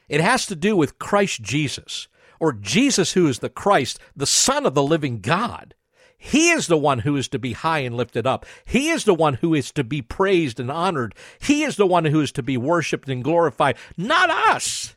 It 0.09 0.21
has 0.21 0.47
to 0.47 0.57
do 0.57 0.77
with 0.77 0.99
Christ 0.99 1.43
Jesus, 1.43 2.09
or 2.41 2.53
Jesus 2.53 3.13
who 3.13 3.27
is 3.27 3.41
the 3.41 3.51
Christ, 3.51 3.99
the 4.17 4.27
Son 4.27 4.67
of 4.67 4.75
the 4.75 4.83
living 4.83 5.21
God. 5.21 5.75
He 6.17 6.51
is 6.51 6.67
the 6.67 6.77
one 6.77 7.01
who 7.01 7.17
is 7.17 7.29
to 7.29 7.39
be 7.39 7.53
high 7.53 7.81
and 7.81 7.97
lifted 7.97 8.27
up. 8.27 8.45
He 8.65 8.89
is 8.89 9.05
the 9.05 9.15
one 9.15 9.35
who 9.35 9.55
is 9.55 9.71
to 9.73 9.85
be 9.85 10.03
praised 10.03 10.59
and 10.59 10.71
honored. 10.71 11.15
He 11.39 11.63
is 11.63 11.77
the 11.77 11.87
one 11.87 12.07
who 12.07 12.21
is 12.21 12.33
to 12.33 12.43
be 12.43 12.57
worshiped 12.57 13.09
and 13.09 13.23
glorified, 13.23 13.77
not 13.97 14.29
us. 14.29 14.97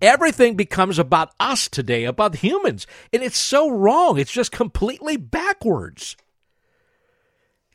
Everything 0.00 0.54
becomes 0.54 0.98
about 0.98 1.32
us 1.38 1.68
today, 1.68 2.04
about 2.04 2.36
humans. 2.36 2.86
And 3.12 3.22
it's 3.22 3.38
so 3.38 3.70
wrong. 3.70 4.18
It's 4.18 4.32
just 4.32 4.52
completely 4.52 5.16
backwards. 5.16 6.16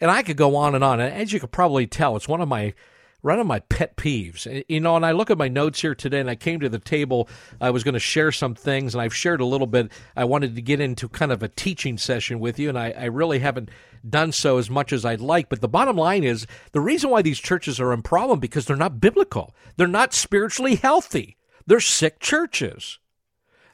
And 0.01 0.09
I 0.09 0.23
could 0.23 0.37
go 0.37 0.55
on 0.55 0.75
and 0.75 0.83
on. 0.83 0.99
And 0.99 1.13
as 1.13 1.31
you 1.31 1.39
could 1.39 1.51
probably 1.51 1.87
tell, 1.87 2.15
it's 2.15 2.27
one 2.27 2.41
of 2.41 2.47
my 2.47 2.73
one 3.21 3.39
of 3.39 3.47
my 3.47 3.60
pet 3.60 3.95
peeves. 3.97 4.47
Eh, 4.47 4.63
you 4.67 4.79
know, 4.79 4.95
and 4.95 5.05
I 5.05 5.12
look 5.12 5.29
at 5.29 5.38
my 5.38 5.47
notes 5.47 5.82
here 5.82 5.95
today 5.95 6.19
and 6.19 6.29
I 6.29 6.36
came 6.36 6.60
to 6.62 6.69
the 6.69 6.79
table. 6.79 7.27
I 7.60 7.69
was 7.69 7.84
going 7.84 7.93
to 7.93 7.99
share 7.99 8.32
some 8.32 8.55
things 8.55 8.93
and 8.93 9.01
I've 9.01 9.15
shared 9.15 9.41
a 9.41 9.45
little 9.45 9.67
bit. 9.67 9.91
I 10.15 10.25
wanted 10.25 10.55
to 10.55 10.62
get 10.62 10.79
into 10.79 11.10
kind 11.10 11.32
of 11.32 11.43
a 11.43 11.47
teaching 11.47 11.97
session 11.97 12.39
with 12.39 12.60
you, 12.60 12.69
and 12.69 12.77
I, 12.77 12.91
I 12.91 13.05
really 13.05 13.39
haven't 13.39 13.69
done 14.08 14.32
so 14.32 14.58
as 14.58 14.69
much 14.69 14.93
as 14.93 15.05
I'd 15.05 15.21
like. 15.21 15.49
But 15.49 15.62
the 15.62 15.67
bottom 15.67 15.97
line 15.97 16.23
is 16.23 16.47
the 16.71 16.82
reason 16.82 17.10
why 17.10 17.21
these 17.21 17.39
churches 17.39 17.79
are 17.79 17.93
in 17.93 18.01
problem 18.01 18.39
because 18.39 18.65
they're 18.65 18.75
not 18.75 19.01
biblical. 19.01 19.53
They're 19.77 19.88
not 19.88 20.13
spiritually 20.13 20.75
healthy. 20.75 21.38
They're 21.65 21.79
sick 21.79 22.19
churches. 22.19 22.99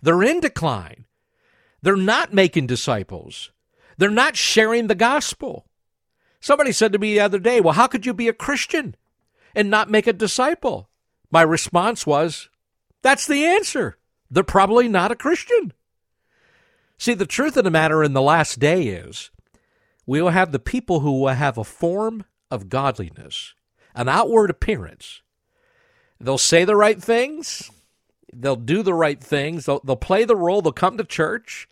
They're 0.01 0.23
in 0.23 0.39
decline. 0.39 1.05
They're 1.81 1.95
not 1.95 2.33
making 2.33 2.67
disciples. 2.67 3.51
They're 3.97 4.09
not 4.09 4.35
sharing 4.35 4.87
the 4.87 4.95
gospel. 4.95 5.67
Somebody 6.39 6.71
said 6.71 6.91
to 6.93 6.99
me 6.99 7.13
the 7.13 7.21
other 7.21 7.39
day, 7.39 7.61
Well, 7.61 7.73
how 7.73 7.87
could 7.87 8.05
you 8.05 8.13
be 8.13 8.27
a 8.27 8.33
Christian? 8.33 8.95
And 9.55 9.69
not 9.69 9.89
make 9.89 10.07
a 10.07 10.13
disciple? 10.13 10.89
My 11.31 11.41
response 11.41 12.05
was, 12.05 12.49
That's 13.01 13.27
the 13.27 13.45
answer. 13.45 13.97
They're 14.29 14.43
probably 14.43 14.87
not 14.87 15.11
a 15.11 15.15
Christian. 15.15 15.73
See, 16.97 17.13
the 17.13 17.25
truth 17.25 17.57
of 17.57 17.63
the 17.63 17.71
matter 17.71 18.03
in 18.03 18.13
the 18.13 18.21
last 18.21 18.59
day 18.59 18.87
is 18.87 19.29
we 20.05 20.21
will 20.21 20.29
have 20.29 20.51
the 20.51 20.59
people 20.59 21.01
who 21.01 21.19
will 21.19 21.29
have 21.29 21.57
a 21.57 21.63
form 21.63 22.25
of 22.49 22.69
godliness, 22.69 23.53
an 23.93 24.07
outward 24.07 24.49
appearance, 24.49 25.21
They'll 26.19 26.37
say 26.37 26.65
the 26.65 26.75
right 26.75 27.01
things. 27.01 27.69
They'll 28.33 28.55
do 28.55 28.83
the 28.83 28.93
right 28.93 29.21
things. 29.21 29.65
They'll, 29.65 29.81
they'll 29.83 29.95
play 29.95 30.25
the 30.25 30.35
role. 30.35 30.61
They'll 30.61 30.71
come 30.71 30.97
to 30.97 31.03
church. 31.03 31.67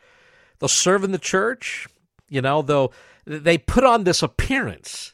They'll 0.59 0.67
serve 0.67 1.03
in 1.03 1.11
the 1.11 1.17
church. 1.17 1.87
You 2.29 2.41
know, 2.41 2.61
they'll 2.61 2.93
they 3.25 3.57
put 3.57 3.83
on 3.83 4.03
this 4.03 4.21
appearance, 4.21 5.13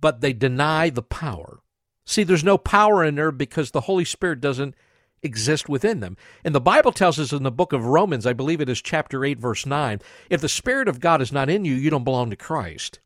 but 0.00 0.20
they 0.20 0.32
deny 0.32 0.90
the 0.90 1.02
power. 1.02 1.60
See, 2.04 2.24
there's 2.24 2.44
no 2.44 2.58
power 2.58 3.04
in 3.04 3.16
there 3.16 3.32
because 3.32 3.70
the 3.70 3.82
Holy 3.82 4.04
Spirit 4.04 4.40
doesn't 4.40 4.74
exist 5.22 5.68
within 5.68 6.00
them. 6.00 6.16
And 6.44 6.54
the 6.54 6.60
Bible 6.60 6.92
tells 6.92 7.18
us 7.18 7.32
in 7.32 7.42
the 7.42 7.50
book 7.50 7.72
of 7.72 7.84
Romans, 7.84 8.26
I 8.26 8.32
believe 8.32 8.60
it 8.60 8.68
is 8.68 8.80
chapter 8.80 9.24
8, 9.24 9.38
verse 9.38 9.66
9, 9.66 10.00
if 10.30 10.40
the 10.40 10.48
Spirit 10.48 10.88
of 10.88 11.00
God 11.00 11.20
is 11.20 11.32
not 11.32 11.50
in 11.50 11.64
you, 11.64 11.74
you 11.74 11.90
don't 11.90 12.04
belong 12.04 12.30
to 12.30 12.36
Christ. 12.36 13.00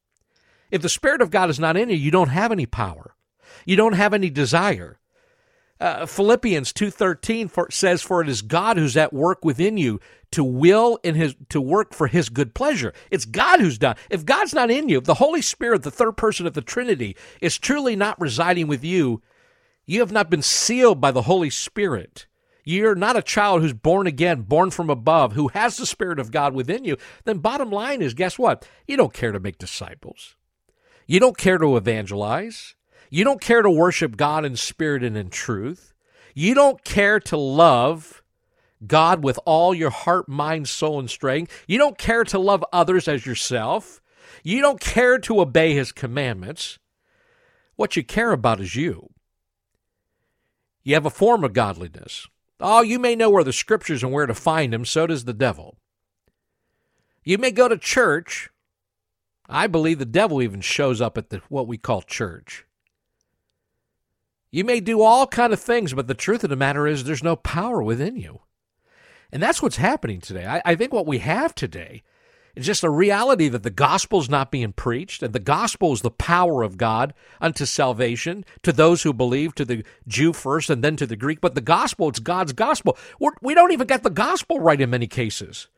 If 0.70 0.82
the 0.82 0.88
Spirit 0.88 1.20
of 1.20 1.30
God 1.30 1.50
is 1.50 1.58
not 1.58 1.76
in 1.76 1.88
you, 1.88 1.96
you 1.96 2.10
don't 2.10 2.28
have 2.28 2.52
any 2.52 2.66
power. 2.66 3.14
You 3.66 3.76
don't 3.76 3.94
have 3.94 4.14
any 4.14 4.30
desire. 4.30 4.98
Uh, 5.80 6.06
Philippians 6.06 6.72
2:13 6.72 7.50
says 7.72 8.02
for 8.02 8.22
it 8.22 8.28
is 8.28 8.40
God 8.40 8.76
who's 8.76 8.96
at 8.96 9.12
work 9.12 9.44
within 9.44 9.76
you 9.76 9.98
to 10.32 10.44
will 10.44 10.98
in 11.02 11.14
his 11.14 11.34
to 11.50 11.60
work 11.60 11.94
for 11.94 12.06
his 12.06 12.28
good 12.28 12.54
pleasure. 12.54 12.92
It's 13.10 13.24
God 13.24 13.60
who's 13.60 13.78
done. 13.78 13.96
If 14.10 14.24
God's 14.24 14.54
not 14.54 14.70
in 14.70 14.88
you, 14.88 14.98
if 14.98 15.04
the 15.04 15.14
Holy 15.14 15.42
Spirit, 15.42 15.82
the 15.82 15.90
third 15.90 16.16
person 16.16 16.46
of 16.46 16.54
the 16.54 16.62
Trinity, 16.62 17.16
is 17.40 17.58
truly 17.58 17.96
not 17.96 18.20
residing 18.20 18.66
with 18.66 18.84
you, 18.84 19.22
you 19.86 20.00
have 20.00 20.12
not 20.12 20.30
been 20.30 20.42
sealed 20.42 21.00
by 21.00 21.10
the 21.10 21.22
Holy 21.22 21.50
Spirit. 21.50 22.26
You're 22.64 22.94
not 22.94 23.16
a 23.16 23.22
child 23.22 23.60
who's 23.60 23.72
born 23.72 24.06
again, 24.06 24.42
born 24.42 24.70
from 24.70 24.88
above, 24.88 25.32
who 25.32 25.48
has 25.48 25.76
the 25.76 25.86
Spirit 25.86 26.18
of 26.18 26.30
God 26.30 26.54
within 26.54 26.84
you. 26.84 26.96
Then, 27.24 27.38
bottom 27.38 27.70
line 27.70 28.02
is 28.02 28.14
guess 28.14 28.38
what? 28.38 28.68
You 28.86 28.96
don't 28.96 29.12
care 29.12 29.32
to 29.32 29.40
make 29.40 29.58
disciples. 29.58 30.36
You 31.06 31.18
don't 31.18 31.36
care 31.36 31.58
to 31.58 31.76
evangelize. 31.76 32.74
You 33.10 33.24
don't 33.24 33.40
care 33.40 33.62
to 33.62 33.70
worship 33.70 34.16
God 34.16 34.44
in 34.44 34.56
spirit 34.56 35.02
and 35.02 35.16
in 35.16 35.28
truth. 35.28 35.92
You 36.34 36.54
don't 36.54 36.82
care 36.84 37.20
to 37.20 37.36
love 37.36 38.21
God 38.86 39.22
with 39.22 39.38
all 39.44 39.74
your 39.74 39.90
heart, 39.90 40.28
mind, 40.28 40.68
soul, 40.68 40.98
and 40.98 41.10
strength. 41.10 41.64
You 41.66 41.78
don't 41.78 41.98
care 41.98 42.24
to 42.24 42.38
love 42.38 42.64
others 42.72 43.08
as 43.08 43.26
yourself. 43.26 44.00
You 44.42 44.60
don't 44.60 44.80
care 44.80 45.18
to 45.18 45.40
obey 45.40 45.74
His 45.74 45.92
commandments. 45.92 46.78
What 47.76 47.96
you 47.96 48.02
care 48.02 48.32
about 48.32 48.60
is 48.60 48.76
you. 48.76 49.10
You 50.82 50.94
have 50.94 51.06
a 51.06 51.10
form 51.10 51.44
of 51.44 51.52
godliness. 51.52 52.26
Oh, 52.60 52.82
you 52.82 52.98
may 52.98 53.16
know 53.16 53.30
where 53.30 53.44
the 53.44 53.52
scriptures 53.52 54.02
and 54.02 54.12
where 54.12 54.26
to 54.26 54.34
find 54.34 54.72
them, 54.72 54.84
so 54.84 55.06
does 55.06 55.24
the 55.24 55.32
devil. 55.32 55.78
You 57.24 57.38
may 57.38 57.50
go 57.50 57.68
to 57.68 57.78
church. 57.78 58.50
I 59.48 59.66
believe 59.66 59.98
the 59.98 60.04
devil 60.04 60.42
even 60.42 60.60
shows 60.60 61.00
up 61.00 61.18
at 61.18 61.30
the 61.30 61.42
what 61.48 61.66
we 61.66 61.76
call 61.76 62.02
church. 62.02 62.64
You 64.50 64.64
may 64.64 64.80
do 64.80 65.02
all 65.02 65.26
kind 65.26 65.52
of 65.52 65.60
things, 65.60 65.94
but 65.94 66.08
the 66.08 66.14
truth 66.14 66.44
of 66.44 66.50
the 66.50 66.56
matter 66.56 66.86
is 66.86 67.04
there's 67.04 67.22
no 67.22 67.36
power 67.36 67.82
within 67.82 68.16
you. 68.16 68.40
And 69.32 69.42
that's 69.42 69.62
what's 69.62 69.76
happening 69.76 70.20
today. 70.20 70.46
I, 70.46 70.62
I 70.64 70.74
think 70.74 70.92
what 70.92 71.06
we 71.06 71.18
have 71.18 71.54
today 71.54 72.02
is 72.54 72.66
just 72.66 72.84
a 72.84 72.90
reality 72.90 73.48
that 73.48 73.62
the 73.62 73.70
gospel 73.70 74.20
is 74.20 74.28
not 74.28 74.50
being 74.50 74.72
preached, 74.72 75.22
and 75.22 75.32
the 75.32 75.40
gospel 75.40 75.92
is 75.94 76.02
the 76.02 76.10
power 76.10 76.62
of 76.62 76.76
God 76.76 77.14
unto 77.40 77.64
salvation 77.64 78.44
to 78.62 78.72
those 78.72 79.02
who 79.02 79.14
believe, 79.14 79.54
to 79.54 79.64
the 79.64 79.84
Jew 80.06 80.34
first 80.34 80.68
and 80.68 80.84
then 80.84 80.96
to 80.96 81.06
the 81.06 81.16
Greek. 81.16 81.40
But 81.40 81.54
the 81.54 81.62
gospel, 81.62 82.08
it's 82.08 82.18
God's 82.18 82.52
gospel. 82.52 82.98
We're, 83.18 83.32
we 83.40 83.54
do 83.54 83.62
not 83.62 83.72
even 83.72 83.86
get 83.86 84.02
the 84.02 84.10
gospel 84.10 84.60
right 84.60 84.80
in 84.80 84.90
many 84.90 85.06
cases. 85.06 85.68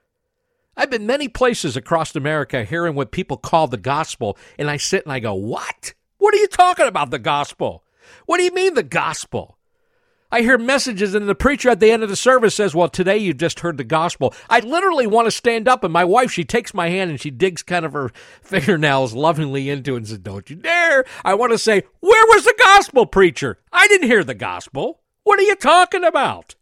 I've 0.76 0.90
been 0.90 1.06
many 1.06 1.28
places 1.28 1.76
across 1.76 2.16
America 2.16 2.64
hearing 2.64 2.96
what 2.96 3.12
people 3.12 3.36
call 3.36 3.68
the 3.68 3.76
gospel, 3.76 4.36
and 4.58 4.68
I 4.68 4.76
sit 4.76 5.04
and 5.04 5.12
I 5.12 5.20
go, 5.20 5.34
What? 5.34 5.94
What 6.18 6.34
are 6.34 6.38
you 6.38 6.48
talking 6.48 6.86
about, 6.86 7.10
the 7.10 7.18
gospel? 7.20 7.84
What 8.26 8.38
do 8.38 8.44
you 8.44 8.52
mean, 8.52 8.74
the 8.74 8.82
gospel? 8.82 9.53
I 10.34 10.42
hear 10.42 10.58
messages, 10.58 11.14
and 11.14 11.28
the 11.28 11.34
preacher 11.36 11.70
at 11.70 11.78
the 11.78 11.92
end 11.92 12.02
of 12.02 12.08
the 12.08 12.16
service 12.16 12.56
says, 12.56 12.74
Well, 12.74 12.88
today 12.88 13.18
you 13.18 13.32
just 13.32 13.60
heard 13.60 13.76
the 13.76 13.84
gospel. 13.84 14.34
I 14.50 14.58
literally 14.58 15.06
want 15.06 15.28
to 15.28 15.30
stand 15.30 15.68
up, 15.68 15.84
and 15.84 15.92
my 15.92 16.04
wife, 16.04 16.32
she 16.32 16.42
takes 16.42 16.74
my 16.74 16.88
hand 16.88 17.12
and 17.12 17.20
she 17.20 17.30
digs 17.30 17.62
kind 17.62 17.84
of 17.84 17.92
her 17.92 18.10
fingernails 18.42 19.14
lovingly 19.14 19.70
into 19.70 19.94
it 19.94 19.98
and 19.98 20.08
says, 20.08 20.18
Don't 20.18 20.50
you 20.50 20.56
dare. 20.56 21.04
I 21.24 21.34
want 21.34 21.52
to 21.52 21.58
say, 21.58 21.84
Where 22.00 22.26
was 22.26 22.42
the 22.42 22.54
gospel, 22.58 23.06
preacher? 23.06 23.60
I 23.72 23.86
didn't 23.86 24.08
hear 24.08 24.24
the 24.24 24.34
gospel. 24.34 25.02
What 25.22 25.38
are 25.38 25.44
you 25.44 25.54
talking 25.54 26.02
about? 26.02 26.56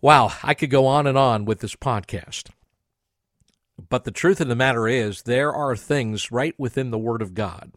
Wow, 0.00 0.32
I 0.42 0.54
could 0.54 0.68
go 0.68 0.86
on 0.86 1.06
and 1.06 1.16
on 1.16 1.44
with 1.44 1.60
this 1.60 1.76
podcast. 1.76 2.48
But 3.88 4.02
the 4.02 4.10
truth 4.10 4.40
of 4.40 4.48
the 4.48 4.56
matter 4.56 4.88
is, 4.88 5.22
there 5.22 5.52
are 5.52 5.76
things 5.76 6.32
right 6.32 6.56
within 6.58 6.90
the 6.90 6.98
Word 6.98 7.22
of 7.22 7.34
God 7.34 7.70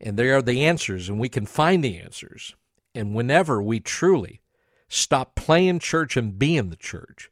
and 0.00 0.18
there 0.18 0.36
are 0.36 0.42
the 0.42 0.64
answers, 0.64 1.08
and 1.08 1.18
we 1.18 1.28
can 1.28 1.46
find 1.46 1.82
the 1.82 1.98
answers. 1.98 2.54
And 2.94 3.14
whenever 3.14 3.62
we 3.62 3.80
truly 3.80 4.40
stop 4.88 5.34
playing 5.34 5.80
church 5.80 6.16
and 6.16 6.38
being 6.38 6.70
the 6.70 6.76
church, 6.76 7.30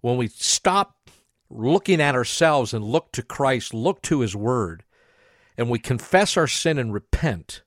when 0.00 0.16
we 0.16 0.28
stop 0.28 1.10
looking 1.50 2.00
at 2.00 2.14
ourselves 2.14 2.72
and 2.72 2.84
look 2.84 3.12
to 3.12 3.22
Christ, 3.22 3.74
look 3.74 4.02
to 4.02 4.20
His 4.20 4.36
Word, 4.36 4.84
and 5.56 5.70
we 5.70 5.78
confess 5.78 6.36
our 6.36 6.46
sin 6.46 6.78
and 6.78 6.92
repent, 6.92 7.62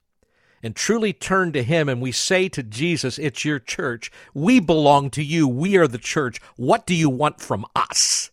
and 0.62 0.75
truly 0.75 1.13
turn 1.13 1.52
to 1.54 1.63
Him, 1.63 1.89
and 1.89 2.02
we 2.02 2.12
say 2.12 2.49
to 2.49 2.63
Jesus, 2.63 3.17
It's 3.17 3.45
your 3.45 3.60
church. 3.60 4.12
We 4.34 4.60
belong 4.60 5.10
to 5.12 5.23
you. 5.23 5.47
We 5.47 5.78
are 5.78 5.88
the 5.88 5.97
church. 5.97 6.41
What 6.56 6.86
do 6.86 6.93
you 6.93 7.10
want 7.10 7.41
from 7.41 7.65
us? 7.75 8.32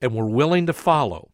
And 0.00 0.14
we're 0.14 0.26
willing 0.26 0.66
to 0.66 0.72
follow 0.72 1.30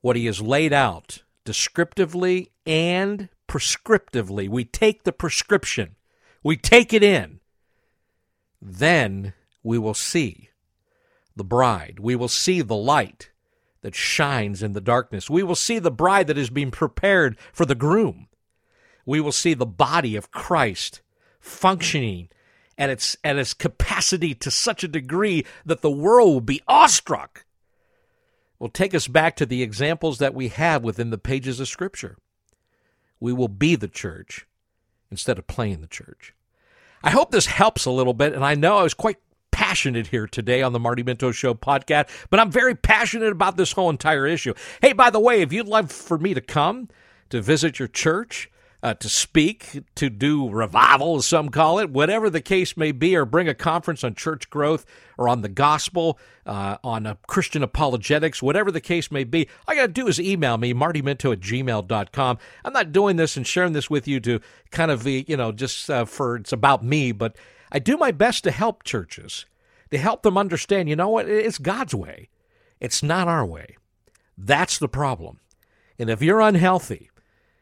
what 0.00 0.16
He 0.16 0.26
has 0.26 0.40
laid 0.40 0.72
out 0.72 1.22
descriptively 1.44 2.50
and 2.66 3.28
prescriptively. 3.48 4.48
We 4.48 4.64
take 4.64 5.04
the 5.04 5.12
prescription, 5.12 5.96
we 6.42 6.56
take 6.56 6.92
it 6.92 7.02
in. 7.02 7.40
Then 8.62 9.32
we 9.62 9.78
will 9.78 9.94
see 9.94 10.50
the 11.34 11.44
bride. 11.44 11.98
We 12.00 12.16
will 12.16 12.28
see 12.28 12.60
the 12.60 12.76
light 12.76 13.30
that 13.82 13.94
shines 13.94 14.62
in 14.62 14.72
the 14.72 14.80
darkness. 14.80 15.30
We 15.30 15.42
will 15.42 15.54
see 15.54 15.78
the 15.78 15.90
bride 15.90 16.26
that 16.26 16.38
is 16.38 16.50
being 16.50 16.70
prepared 16.70 17.38
for 17.52 17.64
the 17.64 17.74
groom. 17.74 18.28
We 19.06 19.20
will 19.20 19.32
see 19.32 19.54
the 19.54 19.66
body 19.66 20.16
of 20.16 20.30
Christ 20.30 21.00
functioning 21.40 22.28
at 22.76 22.90
its, 22.90 23.16
at 23.24 23.36
its 23.36 23.54
capacity 23.54 24.34
to 24.34 24.50
such 24.50 24.84
a 24.84 24.88
degree 24.88 25.44
that 25.64 25.80
the 25.80 25.90
world 25.90 26.32
will 26.32 26.40
be 26.40 26.62
awestruck 26.68 27.44
will 28.60 28.68
take 28.68 28.94
us 28.94 29.08
back 29.08 29.34
to 29.36 29.46
the 29.46 29.62
examples 29.62 30.18
that 30.18 30.34
we 30.34 30.48
have 30.48 30.84
within 30.84 31.10
the 31.10 31.18
pages 31.18 31.58
of 31.58 31.66
Scripture. 31.66 32.16
We 33.18 33.32
will 33.32 33.48
be 33.48 33.74
the 33.74 33.88
church 33.88 34.46
instead 35.10 35.38
of 35.38 35.48
playing 35.48 35.80
the 35.80 35.88
church. 35.88 36.34
I 37.02 37.10
hope 37.10 37.30
this 37.32 37.46
helps 37.46 37.86
a 37.86 37.90
little 37.90 38.12
bit, 38.12 38.34
and 38.34 38.44
I 38.44 38.54
know 38.54 38.76
I 38.76 38.82
was 38.82 38.94
quite 38.94 39.16
passionate 39.50 40.08
here 40.08 40.26
today 40.26 40.62
on 40.62 40.72
the 40.72 40.78
Marty 40.78 41.02
Minto 41.02 41.32
Show 41.32 41.54
podcast, 41.54 42.08
but 42.28 42.38
I'm 42.38 42.50
very 42.50 42.74
passionate 42.74 43.32
about 43.32 43.56
this 43.56 43.72
whole 43.72 43.90
entire 43.90 44.26
issue. 44.26 44.54
Hey, 44.82 44.92
by 44.92 45.10
the 45.10 45.20
way, 45.20 45.40
if 45.40 45.52
you'd 45.52 45.66
love 45.66 45.90
for 45.90 46.18
me 46.18 46.34
to 46.34 46.40
come 46.40 46.88
to 47.30 47.40
visit 47.40 47.78
your 47.78 47.88
church, 47.88 48.50
uh, 48.82 48.94
to 48.94 49.08
speak, 49.08 49.82
to 49.94 50.08
do 50.08 50.48
revival, 50.48 51.16
as 51.16 51.26
some 51.26 51.50
call 51.50 51.78
it, 51.78 51.90
whatever 51.90 52.30
the 52.30 52.40
case 52.40 52.76
may 52.76 52.92
be, 52.92 53.14
or 53.14 53.24
bring 53.24 53.48
a 53.48 53.54
conference 53.54 54.02
on 54.02 54.14
church 54.14 54.48
growth 54.48 54.86
or 55.18 55.28
on 55.28 55.42
the 55.42 55.48
gospel, 55.48 56.18
uh, 56.46 56.78
on 56.82 57.06
uh, 57.06 57.14
Christian 57.26 57.62
apologetics, 57.62 58.42
whatever 58.42 58.70
the 58.70 58.80
case 58.80 59.10
may 59.10 59.24
be, 59.24 59.48
all 59.68 59.74
you 59.74 59.80
got 59.80 59.88
to 59.88 59.92
do 59.92 60.08
is 60.08 60.18
email 60.18 60.56
me, 60.56 60.72
martyminto 60.72 61.32
at 61.32 61.40
gmail.com. 61.40 62.38
I'm 62.64 62.72
not 62.72 62.92
doing 62.92 63.16
this 63.16 63.36
and 63.36 63.46
sharing 63.46 63.74
this 63.74 63.90
with 63.90 64.08
you 64.08 64.18
to 64.20 64.40
kind 64.70 64.90
of, 64.90 65.04
be, 65.04 65.24
you 65.28 65.36
know, 65.36 65.52
just 65.52 65.90
uh, 65.90 66.06
for 66.06 66.36
it's 66.36 66.52
about 66.52 66.82
me, 66.82 67.12
but 67.12 67.36
I 67.70 67.78
do 67.78 67.96
my 67.96 68.12
best 68.12 68.44
to 68.44 68.50
help 68.50 68.82
churches, 68.82 69.44
to 69.90 69.98
help 69.98 70.22
them 70.22 70.38
understand, 70.38 70.88
you 70.88 70.96
know 70.96 71.10
what, 71.10 71.28
it's 71.28 71.58
God's 71.58 71.94
way. 71.94 72.30
It's 72.80 73.02
not 73.02 73.28
our 73.28 73.44
way. 73.44 73.76
That's 74.38 74.78
the 74.78 74.88
problem. 74.88 75.40
And 75.98 76.08
if 76.08 76.22
you're 76.22 76.40
unhealthy, 76.40 77.10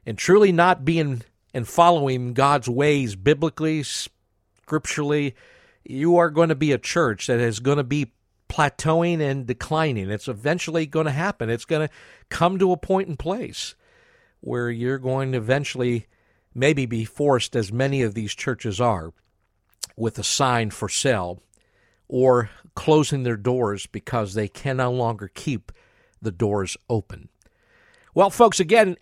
and 0.09 0.17
truly 0.17 0.53
not 0.53 0.87
being 0.87 1.21
and 1.53 1.69
following 1.69 2.33
God's 2.33 2.67
ways 2.67 3.15
biblically, 3.15 3.83
scripturally, 3.83 5.35
you 5.85 6.17
are 6.17 6.31
going 6.31 6.49
to 6.49 6.55
be 6.55 6.73
a 6.73 6.79
church 6.79 7.27
that 7.27 7.41
is 7.41 7.61
going 7.61 7.77
to 7.77 7.85
be 7.85 8.13
plateauing 8.49 9.21
and 9.21 9.47
declining. 9.47 10.09
It's 10.11 10.27
eventually 10.27 10.87
going 10.87 11.05
to 11.05 11.13
happen. 11.13 11.51
It's 11.51 11.67
going 11.67 11.87
to 11.87 11.95
come 12.31 12.59
to 12.59 12.73
a 12.73 12.79
point 12.79 13.11
in 13.11 13.19
place 13.19 13.75
where 14.41 14.71
you're 14.71 14.97
going 14.97 15.33
to 15.33 15.39
eventually 15.39 16.07
maybe 16.55 16.87
be 16.87 17.05
forced, 17.05 17.55
as 17.55 17.71
many 17.71 18.01
of 18.01 18.15
these 18.15 18.35
churches 18.35 18.81
are, 18.81 19.13
with 19.95 20.19
a 20.19 20.25
sign 20.25 20.71
for 20.71 20.89
sale 20.89 21.43
or 22.09 22.49
closing 22.75 23.25
their 23.25 23.37
doors 23.37 23.85
because 23.85 24.33
they 24.33 24.49
can 24.49 24.79
no 24.79 24.91
longer 24.91 25.31
keep 25.35 25.71
the 26.23 26.33
doors 26.33 26.79
open. 26.89 27.29
Well, 28.15 28.31
folks, 28.31 28.59
again, 28.59 28.97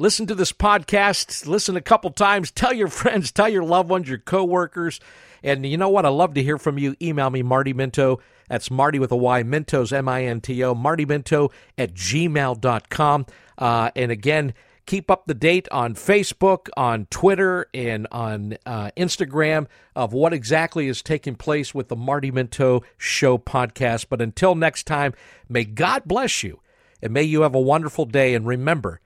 listen 0.00 0.26
to 0.26 0.34
this 0.34 0.50
podcast, 0.50 1.46
listen 1.46 1.76
a 1.76 1.80
couple 1.82 2.10
times, 2.10 2.50
tell 2.50 2.72
your 2.72 2.88
friends, 3.00 3.30
tell 3.30 3.48
your 3.48 3.62
loved 3.62 3.90
ones, 3.90 4.08
your 4.08 4.18
coworkers. 4.18 4.98
And 5.42 5.64
you 5.64 5.76
know 5.76 5.90
what? 5.90 6.06
I 6.06 6.08
love 6.08 6.34
to 6.34 6.42
hear 6.42 6.58
from 6.58 6.78
you. 6.78 6.96
Email 7.00 7.30
me, 7.30 7.42
Marty 7.42 7.72
Minto. 7.72 8.18
That's 8.48 8.70
Marty 8.70 8.98
with 8.98 9.12
a 9.12 9.16
Y, 9.16 9.42
Minto's 9.42 9.92
M 9.92 10.08
I 10.08 10.24
N 10.24 10.40
T 10.40 10.64
O, 10.64 10.74
Marty 10.74 11.04
Minto 11.04 11.50
at 11.78 11.94
gmail.com. 11.94 13.26
Uh, 13.56 13.90
and 13.94 14.10
again, 14.10 14.54
keep 14.86 15.10
up 15.10 15.26
the 15.26 15.34
date 15.34 15.68
on 15.70 15.94
Facebook, 15.94 16.68
on 16.76 17.06
Twitter, 17.10 17.66
and 17.72 18.06
on 18.10 18.56
uh, 18.66 18.90
Instagram 18.96 19.66
of 19.94 20.12
what 20.12 20.32
exactly 20.32 20.88
is 20.88 21.02
taking 21.02 21.36
place 21.36 21.74
with 21.74 21.88
the 21.88 21.96
Marty 21.96 22.30
Minto 22.30 22.82
Show 22.98 23.38
podcast. 23.38 24.06
But 24.08 24.20
until 24.20 24.54
next 24.54 24.86
time, 24.86 25.12
may 25.48 25.64
God 25.64 26.04
bless 26.06 26.42
you 26.42 26.60
and 27.02 27.12
may 27.12 27.22
you 27.22 27.42
have 27.42 27.54
a 27.54 27.60
wonderful 27.60 28.04
day. 28.04 28.34
And 28.34 28.46
remember 28.46 29.00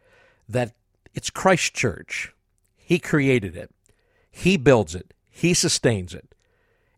that 0.49 0.73
it's 1.15 1.31
Christ 1.31 1.75
Church. 1.75 2.33
He 2.77 2.99
created 2.99 3.57
it, 3.57 3.71
He 4.31 4.57
builds 4.57 4.95
it, 4.95 5.15
He 5.31 5.55
sustains 5.55 6.15
it, 6.15 6.35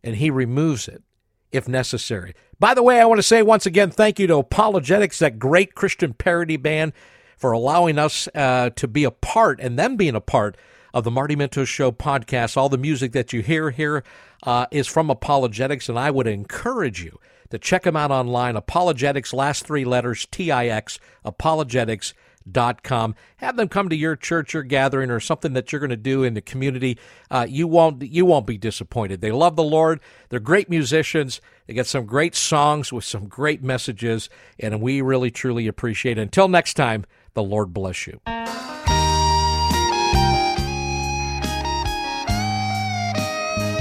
and 0.03 0.15
He 0.17 0.29
removes 0.29 0.87
it 0.87 1.03
if 1.51 1.67
necessary. 1.67 2.33
By 2.59 2.73
the 2.73 2.83
way, 2.83 2.99
I 2.99 3.05
want 3.05 3.19
to 3.19 3.23
say 3.23 3.41
once 3.41 3.65
again 3.65 3.89
thank 3.89 4.19
you 4.19 4.27
to 4.27 4.43
ApologetiX, 4.43 5.17
that 5.19 5.39
great 5.39 5.75
Christian 5.75 6.13
parody 6.13 6.57
band, 6.57 6.93
for 7.37 7.51
allowing 7.51 7.99
us 7.99 8.27
uh, 8.35 8.71
to 8.71 8.87
be 8.87 9.03
a 9.03 9.11
part 9.11 9.59
and 9.59 9.77
them 9.77 9.95
being 9.95 10.15
a 10.15 10.21
part 10.21 10.57
of 10.93 11.03
the 11.03 11.11
Marty 11.11 11.35
Minto 11.35 11.65
Show 11.65 11.91
podcast. 11.91 12.57
All 12.57 12.67
the 12.67 12.77
music 12.77 13.11
that 13.11 13.31
you 13.31 13.41
hear 13.41 13.69
here 13.69 14.03
uh, 14.43 14.65
is 14.71 14.87
from 14.87 15.09
ApologetiX, 15.09 15.87
and 15.87 15.99
I 15.99 16.09
would 16.09 16.27
encourage 16.27 17.03
you 17.03 17.19
to 17.51 17.59
check 17.59 17.83
them 17.83 17.95
out 17.95 18.11
online. 18.11 18.55
ApologetiX, 18.55 19.33
last 19.33 19.65
three 19.65 19.85
letters, 19.85 20.27
T 20.31 20.51
I 20.51 20.67
X, 20.67 20.99
apologetix 21.23 22.13
dot 22.13 22.13
com. 22.83 23.15
Have 23.37 23.57
them 23.57 23.67
come 23.67 23.89
to 23.89 23.95
your 23.95 24.15
church 24.15 24.55
or 24.55 24.63
gathering 24.63 25.09
or 25.09 25.19
something 25.19 25.53
that 25.53 25.71
you're 25.71 25.79
going 25.79 25.89
to 25.89 25.97
do 25.97 26.23
in 26.23 26.33
the 26.33 26.41
community. 26.41 26.97
Uh, 27.29 27.45
you 27.47 27.67
won't 27.67 28.01
you 28.01 28.25
won't 28.25 28.47
be 28.47 28.57
disappointed. 28.57 29.21
They 29.21 29.31
love 29.31 29.55
the 29.55 29.63
Lord. 29.63 29.99
They're 30.29 30.39
great 30.39 30.69
musicians. 30.69 31.41
They 31.67 31.73
get 31.73 31.87
some 31.87 32.05
great 32.05 32.35
songs 32.35 32.93
with 32.93 33.03
some 33.03 33.27
great 33.27 33.61
messages, 33.61 34.29
and 34.59 34.81
we 34.81 35.01
really 35.01 35.31
truly 35.31 35.67
appreciate 35.67 36.17
it. 36.17 36.21
Until 36.21 36.47
next 36.47 36.75
time, 36.75 37.05
the 37.33 37.43
Lord 37.43 37.73
bless 37.73 38.07
you. 38.07 38.19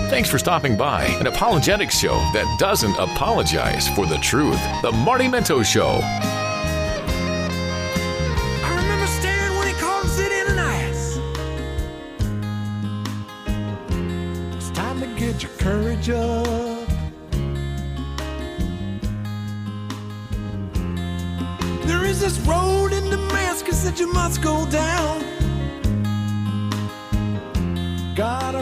Thanks 0.08 0.30
for 0.30 0.38
stopping 0.38 0.76
by 0.76 1.04
an 1.04 1.26
apologetics 1.26 1.98
show 1.98 2.14
that 2.32 2.56
doesn't 2.58 2.96
apologize 2.96 3.86
for 3.88 4.06
the 4.06 4.16
truth. 4.18 4.60
The 4.80 4.92
Marty 4.92 5.28
Minto 5.28 5.62
Show. 5.62 6.00
Get 15.38 15.42
your 15.42 15.58
courage 15.58 16.08
up. 16.08 16.88
There 21.84 22.04
is 22.06 22.20
this 22.20 22.38
road 22.40 22.92
in 22.94 23.10
Damascus 23.10 23.82
that 23.84 24.00
you 24.00 24.10
must 24.12 24.40
go 24.40 24.64
down. 24.70 25.22
God 28.14 28.54